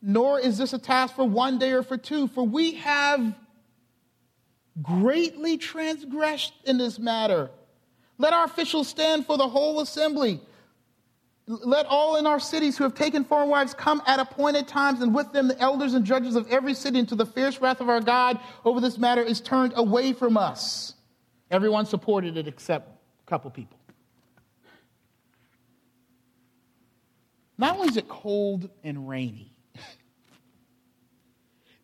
nor 0.06 0.38
is 0.38 0.58
this 0.58 0.74
a 0.74 0.78
task 0.78 1.16
for 1.16 1.24
one 1.24 1.58
day 1.58 1.72
or 1.72 1.82
for 1.82 1.96
two, 1.96 2.28
for 2.28 2.44
we 2.44 2.74
have 2.74 3.34
greatly 4.82 5.56
transgressed 5.56 6.52
in 6.66 6.76
this 6.76 6.98
matter. 6.98 7.50
Let 8.18 8.34
our 8.34 8.44
officials 8.44 8.86
stand 8.86 9.24
for 9.24 9.38
the 9.38 9.48
whole 9.48 9.80
assembly. 9.80 10.40
Let 11.46 11.86
all 11.86 12.16
in 12.16 12.26
our 12.26 12.38
cities 12.38 12.76
who 12.76 12.84
have 12.84 12.94
taken 12.94 13.24
foreign 13.24 13.48
wives 13.48 13.72
come 13.72 14.02
at 14.06 14.20
appointed 14.20 14.68
times, 14.68 15.00
and 15.00 15.14
with 15.14 15.32
them 15.32 15.48
the 15.48 15.58
elders 15.58 15.94
and 15.94 16.04
judges 16.04 16.36
of 16.36 16.50
every 16.50 16.74
city, 16.74 16.98
until 16.98 17.16
the 17.16 17.26
fierce 17.26 17.62
wrath 17.62 17.80
of 17.80 17.88
our 17.88 18.00
God 18.00 18.38
over 18.64 18.82
this 18.82 18.98
matter 18.98 19.22
is 19.22 19.40
turned 19.40 19.72
away 19.74 20.12
from 20.12 20.36
us. 20.36 20.94
Everyone 21.50 21.86
supported 21.86 22.36
it 22.36 22.48
except 22.48 22.88
a 22.88 23.30
couple 23.30 23.50
people. 23.50 23.78
Not 27.56 27.76
only 27.76 27.88
is 27.88 27.96
it 27.96 28.08
cold 28.08 28.68
and 28.82 29.08
rainy, 29.08 29.53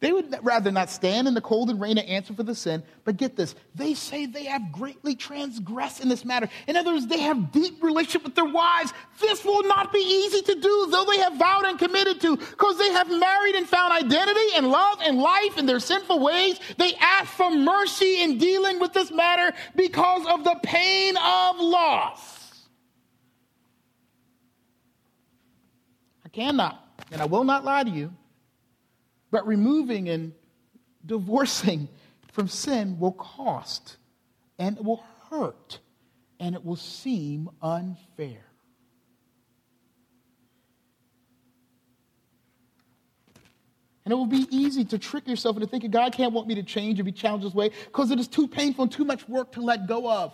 they 0.01 0.13
would 0.13 0.35
rather 0.43 0.71
not 0.71 0.89
stand 0.89 1.29
in 1.29 1.35
the 1.35 1.43
cold 1.43 1.69
and 1.69 1.79
rain 1.79 1.97
to 1.97 2.09
answer 2.09 2.33
for 2.33 2.43
the 2.43 2.55
sin, 2.55 2.83
but 3.05 3.19
get 3.19 3.37
this, 3.37 3.55
they 3.75 3.93
say 3.93 4.25
they 4.25 4.45
have 4.45 4.73
greatly 4.73 5.15
transgressed 5.15 6.01
in 6.01 6.09
this 6.09 6.25
matter. 6.25 6.49
In 6.67 6.77
other 6.77 6.95
words, 6.95 7.07
they 7.07 7.21
have 7.21 7.53
deep 7.53 7.83
relationship 7.83 8.25
with 8.25 8.35
their 8.35 8.47
wives. 8.47 8.95
This 9.21 9.45
will 9.45 9.63
not 9.65 9.93
be 9.93 9.99
easy 9.99 10.41
to 10.41 10.55
do, 10.55 10.89
though 10.91 11.05
they 11.05 11.19
have 11.19 11.37
vowed 11.37 11.67
and 11.67 11.79
committed 11.79 12.19
to, 12.23 12.39
because 12.39 12.79
they 12.79 12.91
have 12.93 13.11
married 13.11 13.55
and 13.57 13.69
found 13.69 13.93
identity 13.93 14.57
and 14.57 14.71
love 14.71 15.01
and 15.03 15.19
life 15.19 15.59
in 15.59 15.67
their 15.67 15.81
sinful 15.81 16.19
ways. 16.19 16.59
They 16.79 16.95
ask 16.95 17.31
for 17.33 17.51
mercy 17.51 18.23
in 18.23 18.39
dealing 18.39 18.81
with 18.81 18.95
this 18.95 19.11
matter 19.11 19.55
because 19.77 20.27
of 20.27 20.45
the 20.45 20.59
pain 20.63 21.15
of 21.19 21.61
loss. 21.61 22.69
I 26.25 26.31
cannot, 26.31 26.89
and 27.13 27.21
I 27.21 27.27
will 27.27 27.45
not 27.45 27.67
lie 27.67 27.85
to 27.85 27.91
you 27.91 28.15
but 29.31 29.47
removing 29.47 30.09
and 30.09 30.33
divorcing 31.05 31.89
from 32.33 32.49
sin 32.49 32.99
will 32.99 33.13
cost 33.13 33.97
and 34.59 34.77
it 34.77 34.85
will 34.85 35.05
hurt 35.31 35.79
and 36.39 36.55
it 36.55 36.65
will 36.65 36.77
seem 36.77 37.49
unfair. 37.63 38.45
And 44.05 44.13
it 44.13 44.17
will 44.17 44.27
be 44.27 44.47
easy 44.51 44.85
to 44.87 44.99
trick 44.99 45.29
yourself 45.29 45.57
into 45.57 45.69
thinking 45.69 45.91
God 45.91 46.13
can't 46.13 46.33
want 46.33 46.49
me 46.49 46.55
to 46.57 46.63
change 46.63 46.99
or 46.99 47.05
be 47.05 47.13
challenged 47.13 47.47
this 47.47 47.55
way 47.55 47.71
because 47.87 48.11
it 48.11 48.19
is 48.19 48.27
too 48.27 48.49
painful 48.49 48.85
and 48.85 48.93
too 48.93 49.05
much 49.05 49.29
work 49.29 49.53
to 49.53 49.61
let 49.61 49.87
go 49.87 50.11
of. 50.11 50.33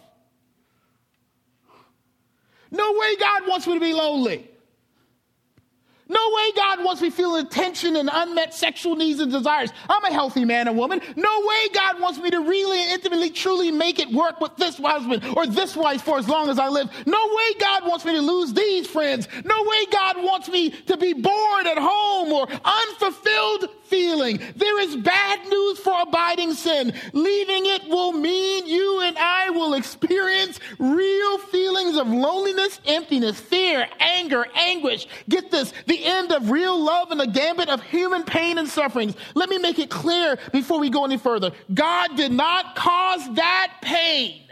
No 2.71 2.93
way 2.93 3.17
God 3.17 3.47
wants 3.47 3.67
me 3.67 3.75
to 3.75 3.81
be 3.81 3.93
lonely. 3.93 4.51
No 6.09 6.31
way 6.33 6.53
God 6.55 6.85
wants 6.85 7.03
me 7.03 7.11
feeling 7.11 7.47
tension 7.49 7.97
and 7.97 8.09
unmet 8.13 8.55
sexual 8.55 8.95
needs 8.95 9.19
and 9.21 9.33
desires. 9.33 9.71
I'm 9.89 10.05
a 10.05 10.13
healthy 10.13 10.45
man 10.45 10.69
and 10.69 10.77
woman. 10.77 11.01
No 11.17 11.41
way 11.41 11.69
God 11.75 12.01
wants 12.01 12.19
me 12.19 12.31
to 12.31 12.41
really 12.41 12.81
and 12.83 12.93
intimately, 12.93 13.31
truly 13.31 13.71
make 13.73 13.99
it 13.99 14.11
work 14.13 14.41
with 14.41 14.57
this 14.57 14.77
husband 14.77 15.25
or 15.37 15.47
this 15.47 15.75
wife 15.75 16.03
for 16.03 16.19
as 16.19 16.29
long 16.29 16.49
as 16.49 16.59
I 16.59 16.69
live. 16.69 16.89
No 17.07 17.27
way 17.35 17.55
God 17.59 17.87
wants 17.87 18.05
me 18.05 18.13
to 18.13 18.21
lose 18.21 18.53
these 18.53 18.87
friends. 18.87 19.27
No 19.45 19.63
way 19.65 19.87
God 19.91 20.17
wants 20.23 20.49
me 20.49 20.71
to 20.71 20.97
be 20.97 21.13
bored 21.13 21.67
at 21.67 21.79
home 21.79 22.33
or 22.33 22.49
unfulfilled 22.65 23.71
feeling. 23.85 24.41
There 24.57 24.81
is 24.81 24.97
bad 24.97 25.49
news 25.49 25.79
for 25.79 26.01
abiding 26.03 26.55
sin. 26.55 26.93
Leaving 27.13 27.67
it 27.67 27.89
will 27.89 28.13
mean 28.13 28.67
you 28.67 29.01
and 29.01 29.17
I 29.19 29.51
will 29.51 29.75
experience 29.75 30.61
real 30.79 31.39
feelings 31.39 31.97
of 31.97 32.09
loneliness, 32.09 32.81
emptiness, 32.87 33.41
fear, 33.41 33.89
anger, 34.01 34.47
anguish. 34.55 35.07
Get 35.29 35.51
this, 35.51 35.73
the 35.87 35.96
end 36.05 36.33
of 36.33 36.51
real 36.51 36.83
love 36.83 37.11
and 37.11 37.21
the 37.21 37.27
gambit 37.27 37.69
of 37.69 37.83
human 37.83 38.23
pain 38.23 38.59
and 38.59 38.69
sufferings. 38.69 39.15
Let 39.35 39.49
me 39.49 39.59
make 39.59 39.79
it 39.79 39.91
clear 39.91 40.39
before 40.53 40.79
we 40.79 40.91
go 40.91 41.05
any 41.05 41.19
further. 41.19 41.53
God 41.73 42.17
did 42.17 42.33
not 42.33 42.77
cause 42.77 43.35
that 43.35 43.75
pain. 43.83 44.43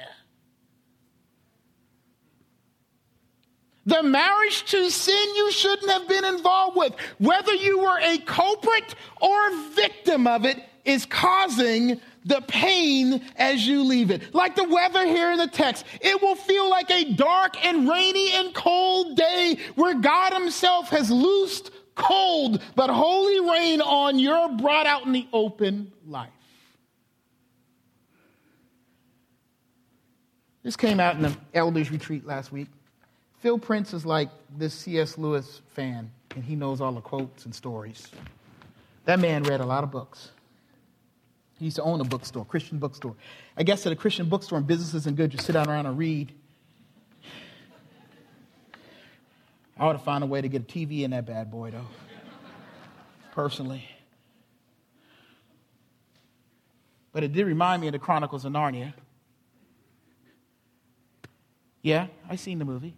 The 3.87 4.03
marriage 4.03 4.65
to 4.71 4.91
sin 4.91 5.35
you 5.35 5.51
shouldn't 5.53 5.91
have 5.91 6.09
been 6.09 6.25
involved 6.25 6.77
with, 6.77 6.95
whether 7.19 7.53
you 7.53 7.81
were 7.81 7.99
a 8.01 8.19
culprit 8.19 8.95
or 9.21 9.57
victim 9.75 10.27
of 10.27 10.47
it, 10.47 10.59
is 10.85 11.05
causing 11.07 12.01
the 12.25 12.41
pain 12.43 13.23
as 13.37 13.67
you 13.67 13.83
leave 13.83 14.11
it. 14.11 14.35
Like 14.35 14.57
the 14.57 14.65
weather 14.65 15.07
here 15.07 15.31
in 15.33 15.39
the 15.39 15.49
text, 15.49 15.85
it 16.01 16.21
will 16.23 16.35
feel 16.35 16.69
like 16.71 16.91
a 16.91 17.13
dark 17.13 17.63
and 17.65 17.89
rainy 17.89 18.33
and 18.33 18.55
cold 18.55 19.17
day 19.17 19.59
where 19.75 19.95
God 19.95 20.33
Himself 20.33 20.89
has 20.91 21.11
loosed 21.11 21.71
cold 21.95 22.61
but 22.75 22.91
holy 22.91 23.41
rain 23.51 23.81
on 23.81 24.19
your 24.19 24.49
brought 24.57 24.87
out 24.87 25.07
in 25.07 25.13
the 25.13 25.27
open 25.33 25.93
life. 26.07 26.31
This 30.63 30.77
came 30.77 30.99
out 30.99 31.17
in 31.17 31.23
the 31.23 31.37
elders 31.53 31.91
retreat 31.91 32.27
last 32.27 32.51
week. 32.51 32.69
Phil 33.41 33.59
Prince 33.59 33.93
is 33.93 34.07
like 34.07 34.31
this 34.57 34.73
C.S. 34.73 35.19
Lewis 35.19 35.61
fan, 35.75 36.11
and 36.35 36.43
he 36.43 36.57
knows 36.57 36.81
all 36.81 36.93
the 36.93 37.03
quotes 37.03 37.45
and 37.45 37.55
stories. 37.55 38.09
That 39.05 39.21
man 39.21 39.43
read 39.43 39.61
a 39.61 39.67
lot 39.67 39.85
of 39.85 39.91
books. 39.91 40.31
He 41.65 41.69
used 41.69 41.77
to 41.77 41.83
own 41.83 41.99
a 42.03 42.05
bookstore, 42.05 42.45
Christian 42.45 42.79
bookstore. 42.79 43.17
I 43.57 43.63
guess 43.63 43.87
at 43.87 43.93
a 43.93 43.97
Christian 43.97 44.29
bookstore 44.29 44.59
and 44.59 44.67
business 44.67 44.93
isn't 44.93 45.17
good, 45.17 45.33
you 45.33 45.39
sit 45.39 45.55
down 45.55 45.67
around 45.67 45.87
and 45.87 45.97
read. 45.97 46.35
I 49.79 49.87
ought 49.87 49.95
to 49.95 49.99
find 49.99 50.23
a 50.23 50.27
way 50.27 50.43
to 50.43 50.49
get 50.49 50.61
a 50.61 50.65
TV 50.67 51.05
in 51.05 51.13
that 51.13 51.25
bad 51.25 51.51
boy, 51.51 51.71
though, 51.71 51.87
personally. 53.33 53.83
But 57.13 57.25
it 57.25 57.33
did 57.33 57.47
remind 57.47 57.81
me 57.81 57.89
of 57.89 57.93
the 57.93 57.99
Chronicles 57.99 58.45
of 58.45 58.53
Narnia. 58.53 58.93
Yeah, 61.81 62.09
I 62.29 62.37
seen 62.37 62.59
the 62.59 62.67
movie. 62.67 62.95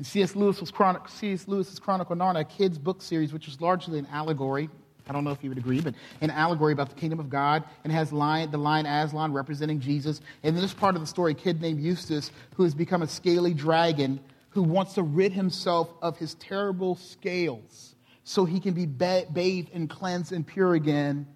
And 0.00 0.06
C.S. 0.06 0.34
Lewis's, 0.34 0.70
Chronic, 0.70 1.10
C.S. 1.10 1.46
Lewis's 1.46 1.78
Chronicle 1.78 2.16
Narnia, 2.16 2.40
a 2.40 2.44
kid's 2.44 2.78
book 2.78 3.02
series, 3.02 3.34
which 3.34 3.46
is 3.46 3.60
largely 3.60 3.98
an 3.98 4.06
allegory. 4.10 4.70
I 5.06 5.12
don't 5.12 5.24
know 5.24 5.30
if 5.30 5.44
you 5.44 5.50
would 5.50 5.58
agree, 5.58 5.82
but 5.82 5.94
an 6.22 6.30
allegory 6.30 6.72
about 6.72 6.88
the 6.88 6.94
kingdom 6.94 7.20
of 7.20 7.28
God, 7.28 7.64
and 7.84 7.92
has 7.92 8.10
lion, 8.10 8.50
the 8.50 8.56
lion 8.56 8.86
Aslan 8.86 9.34
representing 9.34 9.78
Jesus. 9.78 10.22
And 10.42 10.56
in 10.56 10.62
this 10.62 10.72
part 10.72 10.94
of 10.94 11.02
the 11.02 11.06
story, 11.06 11.32
a 11.32 11.34
kid 11.34 11.60
named 11.60 11.82
Eustace, 11.82 12.30
who 12.54 12.62
has 12.62 12.74
become 12.74 13.02
a 13.02 13.06
scaly 13.06 13.52
dragon, 13.52 14.20
who 14.48 14.62
wants 14.62 14.94
to 14.94 15.02
rid 15.02 15.32
himself 15.32 15.92
of 16.00 16.16
his 16.16 16.32
terrible 16.36 16.96
scales 16.96 17.94
so 18.24 18.46
he 18.46 18.58
can 18.58 18.72
be 18.72 18.86
bathed 18.86 19.68
and 19.74 19.90
cleansed 19.90 20.32
and 20.32 20.46
pure 20.46 20.72
again, 20.72 21.26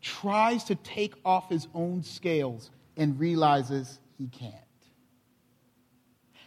tries 0.00 0.64
to 0.64 0.74
take 0.74 1.12
off 1.22 1.50
his 1.50 1.68
own 1.74 2.02
scales 2.02 2.70
and 2.96 3.20
realizes 3.20 4.00
he 4.16 4.26
can't. 4.28 4.65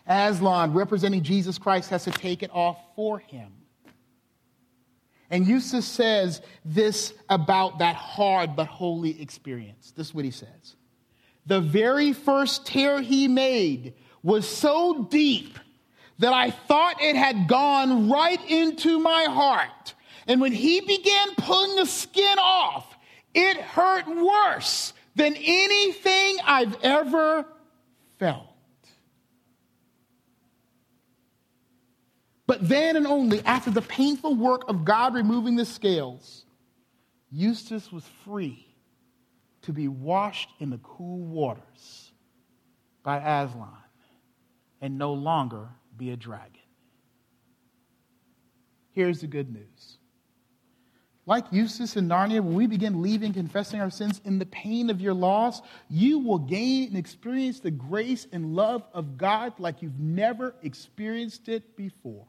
Aslan, 0.07 0.73
representing 0.73 1.23
Jesus 1.23 1.57
Christ, 1.57 1.89
has 1.89 2.03
to 2.05 2.11
take 2.11 2.43
it 2.43 2.49
off 2.53 2.77
for 2.95 3.19
him. 3.19 3.51
And 5.29 5.47
Eustace 5.47 5.85
says 5.85 6.41
this 6.65 7.13
about 7.29 7.79
that 7.79 7.95
hard 7.95 8.55
but 8.55 8.67
holy 8.67 9.21
experience. 9.21 9.93
This 9.95 10.07
is 10.07 10.13
what 10.13 10.25
he 10.25 10.31
says. 10.31 10.75
The 11.45 11.61
very 11.61 12.13
first 12.13 12.65
tear 12.65 13.01
he 13.01 13.27
made 13.27 13.93
was 14.23 14.47
so 14.47 15.03
deep 15.03 15.57
that 16.17 16.33
I 16.33 16.51
thought 16.51 17.01
it 17.01 17.15
had 17.15 17.47
gone 17.47 18.09
right 18.09 18.39
into 18.49 18.99
my 18.99 19.25
heart. 19.25 19.93
And 20.27 20.41
when 20.41 20.51
he 20.51 20.81
began 20.81 21.35
pulling 21.35 21.75
the 21.77 21.85
skin 21.85 22.37
off, 22.39 22.95
it 23.33 23.57
hurt 23.57 24.07
worse 24.07 24.93
than 25.15 25.35
anything 25.35 26.37
I've 26.45 26.75
ever 26.83 27.45
felt. 28.19 28.48
But 32.49 32.67
then 32.67 32.95
and 32.95 33.05
only 33.05 33.45
after 33.45 33.69
the 33.69 33.83
painful 33.83 34.33
work 34.33 34.67
of 34.67 34.83
God 34.83 35.13
removing 35.13 35.55
the 35.55 35.65
scales, 35.65 36.45
Eustace 37.29 37.91
was 37.91 38.03
free 38.25 38.65
to 39.61 39.71
be 39.71 39.87
washed 39.87 40.49
in 40.57 40.71
the 40.71 40.79
cool 40.79 41.19
waters 41.19 42.11
by 43.03 43.17
Aslan 43.17 43.69
and 44.81 44.97
no 44.97 45.13
longer 45.13 45.69
be 45.95 46.09
a 46.09 46.17
dragon. 46.17 46.63
Here's 48.93 49.21
the 49.21 49.27
good 49.27 49.53
news. 49.53 49.99
Like 51.27 51.45
Eustace 51.51 51.97
in 51.97 52.07
Narnia, 52.07 52.41
when 52.41 52.55
we 52.55 52.65
begin 52.65 53.03
leaving, 53.03 53.31
confessing 53.31 53.79
our 53.79 53.91
sins 53.91 54.21
in 54.25 54.39
the 54.39 54.47
pain 54.47 54.89
of 54.89 54.99
your 54.99 55.13
loss, 55.13 55.61
you 55.87 56.17
will 56.17 56.39
gain 56.39 56.87
and 56.87 56.97
experience 56.97 57.59
the 57.59 57.69
grace 57.69 58.25
and 58.31 58.55
love 58.55 58.87
of 58.91 59.19
God 59.19 59.53
like 59.59 59.83
you've 59.83 59.99
never 59.99 60.55
experienced 60.63 61.47
it 61.47 61.77
before. 61.77 62.25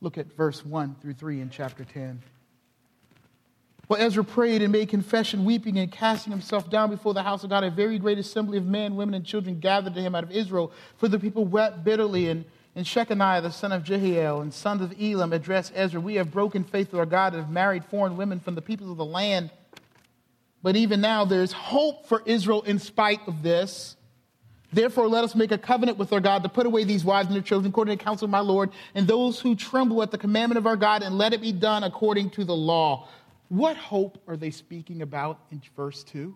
Look 0.00 0.16
at 0.16 0.32
verse 0.34 0.64
1 0.64 0.96
through 1.00 1.14
3 1.14 1.40
in 1.40 1.50
chapter 1.50 1.84
10. 1.84 2.22
Well, 3.88 4.00
Ezra 4.00 4.22
prayed 4.22 4.62
and 4.62 4.70
made 4.70 4.88
confession, 4.88 5.44
weeping 5.44 5.76
and 5.78 5.90
casting 5.90 6.30
himself 6.30 6.70
down 6.70 6.90
before 6.90 7.12
the 7.12 7.24
house 7.24 7.42
of 7.42 7.50
God. 7.50 7.64
A 7.64 7.70
very 7.70 7.98
great 7.98 8.18
assembly 8.18 8.56
of 8.56 8.64
men, 8.64 8.94
women, 8.94 9.14
and 9.14 9.26
children 9.26 9.58
gathered 9.58 9.94
to 9.94 10.00
him 10.00 10.14
out 10.14 10.22
of 10.22 10.30
Israel, 10.30 10.72
for 10.96 11.08
the 11.08 11.18
people 11.18 11.44
wept 11.44 11.82
bitterly. 11.82 12.28
And, 12.28 12.44
and 12.76 12.86
Shechaniah, 12.86 13.42
the 13.42 13.50
son 13.50 13.72
of 13.72 13.82
Jehiel, 13.82 14.42
and 14.42 14.54
sons 14.54 14.80
of 14.80 14.94
Elam, 15.00 15.32
addressed 15.32 15.72
Ezra 15.74 16.00
We 16.00 16.14
have 16.14 16.30
broken 16.30 16.62
faith 16.62 16.92
with 16.92 17.00
our 17.00 17.06
God 17.06 17.34
and 17.34 17.42
have 17.42 17.50
married 17.50 17.84
foreign 17.84 18.16
women 18.16 18.38
from 18.38 18.54
the 18.54 18.62
peoples 18.62 18.90
of 18.90 18.96
the 18.96 19.04
land. 19.04 19.50
But 20.62 20.76
even 20.76 21.00
now, 21.00 21.24
there's 21.24 21.50
hope 21.50 22.06
for 22.06 22.22
Israel 22.26 22.62
in 22.62 22.78
spite 22.78 23.26
of 23.26 23.42
this. 23.42 23.96
Therefore, 24.72 25.08
let 25.08 25.24
us 25.24 25.34
make 25.34 25.50
a 25.50 25.58
covenant 25.58 25.98
with 25.98 26.12
our 26.12 26.20
God 26.20 26.42
to 26.44 26.48
put 26.48 26.66
away 26.66 26.84
these 26.84 27.04
wives 27.04 27.26
and 27.26 27.34
their 27.34 27.42
children 27.42 27.70
according 27.70 27.96
to 27.96 27.98
the 27.98 28.04
counsel 28.04 28.26
of 28.26 28.30
my 28.30 28.40
Lord, 28.40 28.70
and 28.94 29.06
those 29.06 29.40
who 29.40 29.54
tremble 29.54 30.02
at 30.02 30.10
the 30.10 30.18
commandment 30.18 30.58
of 30.58 30.66
our 30.66 30.76
God, 30.76 31.02
and 31.02 31.18
let 31.18 31.32
it 31.32 31.40
be 31.40 31.52
done 31.52 31.82
according 31.82 32.30
to 32.30 32.44
the 32.44 32.54
law. 32.54 33.08
What 33.48 33.76
hope 33.76 34.22
are 34.28 34.36
they 34.36 34.50
speaking 34.50 35.02
about 35.02 35.40
in 35.50 35.60
verse 35.76 36.04
2? 36.04 36.34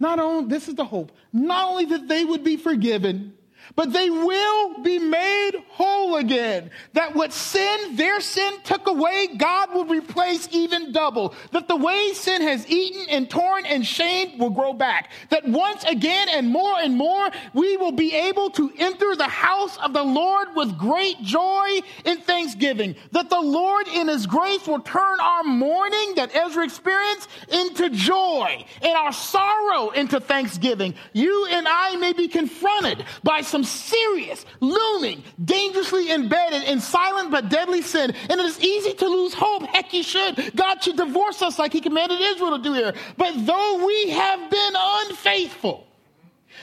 Not 0.00 0.18
only, 0.18 0.48
this 0.48 0.68
is 0.68 0.76
the 0.76 0.84
hope, 0.84 1.12
not 1.32 1.68
only 1.68 1.84
that 1.86 2.08
they 2.08 2.24
would 2.24 2.44
be 2.44 2.56
forgiven, 2.56 3.34
but 3.76 3.92
they 3.92 4.10
will 4.10 4.82
be 4.82 4.98
made 4.98 5.52
whole 5.70 6.16
again. 6.16 6.70
That 6.94 7.14
what 7.14 7.32
sin, 7.32 7.96
their 7.96 8.20
sin 8.20 8.54
took 8.64 8.86
away, 8.86 9.28
God 9.36 9.72
will 9.72 9.84
replace 9.84 10.48
even 10.50 10.92
double. 10.92 11.34
That 11.52 11.68
the 11.68 11.76
way 11.76 12.12
sin 12.12 12.42
has 12.42 12.68
eaten 12.68 13.06
and 13.08 13.30
torn 13.30 13.66
and 13.66 13.86
shamed 13.86 14.40
will 14.40 14.50
grow 14.50 14.72
back. 14.72 15.12
That 15.30 15.46
once 15.46 15.84
again 15.84 16.28
and 16.28 16.48
more 16.48 16.78
and 16.78 16.96
more, 16.96 17.30
we 17.54 17.76
will 17.76 17.92
be 17.92 18.14
able 18.14 18.50
to 18.50 18.72
enter 18.78 19.14
the 19.14 19.28
house 19.28 19.76
of 19.78 19.92
the 19.92 20.02
Lord 20.02 20.48
with 20.56 20.78
great 20.78 21.22
joy 21.22 21.80
in 22.04 22.18
thanksgiving. 22.18 22.96
That 23.12 23.30
the 23.30 23.40
Lord 23.40 23.86
in 23.88 24.08
his 24.08 24.26
grace 24.26 24.66
will 24.66 24.80
turn 24.80 25.20
our 25.20 25.44
mourning 25.44 26.14
that 26.16 26.34
Ezra 26.34 26.64
experienced 26.64 27.28
into 27.48 27.90
joy 27.90 28.64
and 28.82 28.96
our 28.96 29.12
sorrow 29.12 29.90
into 29.90 30.20
thanksgiving. 30.20 30.94
You 31.12 31.46
and 31.50 31.66
I 31.68 31.96
may 31.96 32.12
be 32.12 32.28
confronted 32.28 33.04
by 33.22 33.42
some 33.48 33.64
serious, 33.64 34.44
looming, 34.60 35.22
dangerously 35.44 36.12
embedded 36.12 36.64
in 36.64 36.80
silent 36.80 37.30
but 37.30 37.48
deadly 37.48 37.82
sin. 37.82 38.14
And 38.28 38.40
it 38.40 38.46
is 38.46 38.60
easy 38.60 38.94
to 38.94 39.06
lose 39.06 39.34
hope. 39.34 39.64
Heck, 39.64 39.92
you 39.92 40.02
should. 40.02 40.54
God 40.54 40.82
should 40.82 40.96
divorce 40.96 41.42
us 41.42 41.58
like 41.58 41.72
he 41.72 41.80
commanded 41.80 42.20
Israel 42.20 42.56
to 42.56 42.62
do 42.62 42.72
here. 42.74 42.94
But 43.16 43.46
though 43.46 43.86
we 43.86 44.10
have 44.10 44.50
been 44.50 44.72
unfaithful, 44.76 45.86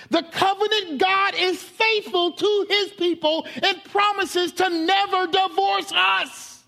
the 0.09 0.23
covenant 0.23 0.99
God 0.99 1.33
is 1.35 1.61
faithful 1.61 2.33
to 2.33 2.65
his 2.69 2.91
people 2.91 3.47
and 3.61 3.83
promises 3.85 4.51
to 4.53 4.69
never 4.69 5.27
divorce 5.27 5.91
us. 5.95 6.63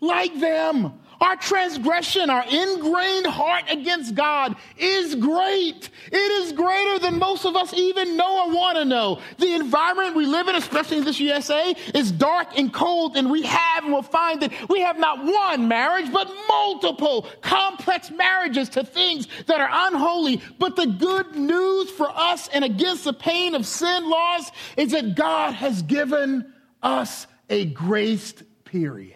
Like 0.00 0.38
them, 0.38 1.00
our 1.20 1.36
transgression, 1.36 2.30
our 2.30 2.44
ingrained 2.44 3.26
heart 3.26 3.64
against 3.68 4.14
God 4.14 4.56
is 4.76 5.14
great. 5.14 5.90
It 6.10 6.16
is 6.16 6.52
greater 6.52 6.98
than 6.98 7.18
most 7.18 7.44
of 7.44 7.56
us 7.56 7.72
even 7.74 8.16
know 8.16 8.46
or 8.46 8.54
want 8.54 8.78
to 8.78 8.84
know. 8.84 9.20
The 9.38 9.54
environment 9.54 10.16
we 10.16 10.26
live 10.26 10.48
in, 10.48 10.56
especially 10.56 10.98
in 10.98 11.04
this 11.04 11.20
USA, 11.20 11.74
is 11.94 12.12
dark 12.12 12.58
and 12.58 12.72
cold, 12.72 13.16
and 13.16 13.30
we 13.30 13.42
have 13.42 13.84
and 13.84 13.92
will 13.92 14.02
find 14.02 14.42
that 14.42 14.52
we 14.68 14.80
have 14.80 14.98
not 14.98 15.24
one 15.24 15.68
marriage, 15.68 16.12
but 16.12 16.30
multiple 16.48 17.28
complex 17.40 18.10
marriages 18.10 18.68
to 18.70 18.84
things 18.84 19.28
that 19.46 19.60
are 19.60 19.88
unholy. 19.88 20.42
But 20.58 20.76
the 20.76 20.86
good 20.86 21.36
news 21.36 21.90
for 21.90 22.08
us 22.08 22.48
and 22.48 22.64
against 22.64 23.04
the 23.04 23.12
pain 23.12 23.54
of 23.54 23.66
sin 23.66 24.08
laws 24.08 24.50
is 24.76 24.92
that 24.92 25.14
God 25.14 25.54
has 25.54 25.82
given 25.82 26.52
us 26.82 27.26
a 27.48 27.66
graced 27.66 28.42
period. 28.64 29.14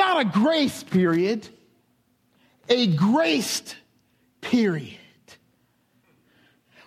Not 0.00 0.22
a 0.22 0.24
grace 0.24 0.82
period, 0.82 1.46
a 2.70 2.86
graced 2.86 3.76
period. 4.40 4.96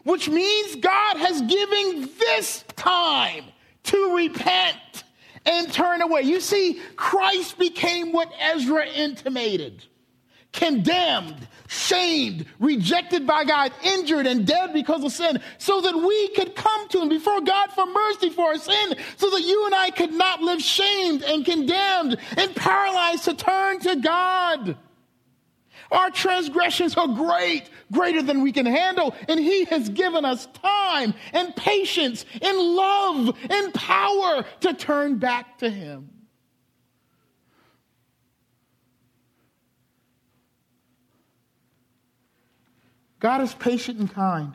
Which 0.01 0.27
means 0.27 0.77
God 0.77 1.17
has 1.17 1.39
given 1.43 2.09
this 2.17 2.65
time 2.75 3.43
to 3.83 4.15
repent 4.15 5.03
and 5.45 5.71
turn 5.71 6.01
away. 6.01 6.23
You 6.23 6.41
see, 6.41 6.81
Christ 6.95 7.59
became 7.59 8.13
what 8.13 8.31
Ezra 8.39 8.87
intimated 8.87 9.85
condemned, 10.53 11.47
shamed, 11.67 12.45
rejected 12.59 13.27
by 13.27 13.43
God, 13.43 13.73
injured, 13.83 14.27
and 14.27 14.45
dead 14.45 14.71
because 14.71 15.03
of 15.03 15.11
sin, 15.11 15.41
so 15.57 15.81
that 15.81 15.95
we 15.95 16.29
could 16.29 16.55
come 16.55 16.87
to 16.89 17.01
Him 17.01 17.09
before 17.09 17.41
God 17.41 17.71
for 17.71 17.85
mercy 17.85 18.29
for 18.29 18.45
our 18.45 18.57
sin, 18.57 18.95
so 19.17 19.29
that 19.31 19.41
you 19.41 19.65
and 19.65 19.75
I 19.75 19.89
could 19.89 20.13
not 20.13 20.41
live 20.41 20.61
shamed 20.61 21.23
and 21.23 21.43
condemned 21.43 22.17
and 22.37 22.55
paralyzed 22.55 23.25
to 23.25 23.33
turn 23.33 23.79
to 23.81 23.95
God. 23.97 24.77
Our 25.91 26.09
transgressions 26.09 26.95
are 26.95 27.07
great, 27.07 27.69
greater 27.91 28.23
than 28.23 28.41
we 28.41 28.51
can 28.51 28.65
handle, 28.65 29.13
and 29.27 29.39
He 29.39 29.65
has 29.65 29.89
given 29.89 30.25
us 30.25 30.47
time 30.47 31.13
and 31.33 31.55
patience 31.55 32.25
and 32.41 32.57
love 32.57 33.37
and 33.49 33.73
power 33.73 34.45
to 34.61 34.73
turn 34.73 35.17
back 35.17 35.59
to 35.59 35.69
Him. 35.69 36.09
God 43.23 43.39
is 43.39 43.53
patient 43.53 43.99
and 43.99 44.13
kind. 44.13 44.53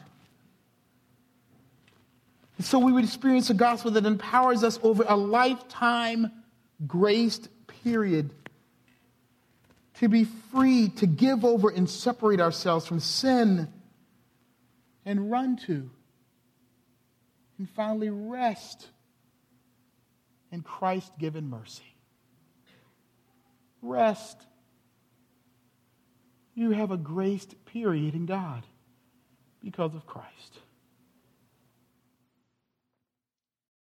And 2.58 2.66
so 2.66 2.78
we 2.78 2.92
would 2.92 3.02
experience 3.02 3.48
a 3.48 3.54
gospel 3.54 3.92
that 3.92 4.04
empowers 4.04 4.62
us 4.62 4.78
over 4.82 5.06
a 5.08 5.16
lifetime 5.16 6.30
graced 6.86 7.48
period 7.82 8.30
to 10.00 10.08
be 10.08 10.24
free 10.24 10.90
to 10.96 11.06
give 11.06 11.46
over 11.46 11.70
and 11.70 11.88
separate 11.88 12.40
ourselves 12.40 12.86
from 12.86 13.00
sin 13.00 13.72
and 15.06 15.30
run 15.30 15.56
to 15.56 15.88
and 17.56 17.70
finally 17.70 18.10
rest 18.10 18.86
in 20.52 20.60
Christ 20.60 21.10
given 21.18 21.48
mercy. 21.48 21.96
Rest 23.80 24.36
you 26.58 26.72
have 26.72 26.90
a 26.90 26.96
graced 26.96 27.54
period 27.66 28.14
in 28.14 28.26
God 28.26 28.64
because 29.62 29.94
of 29.94 30.06
Christ. 30.06 30.58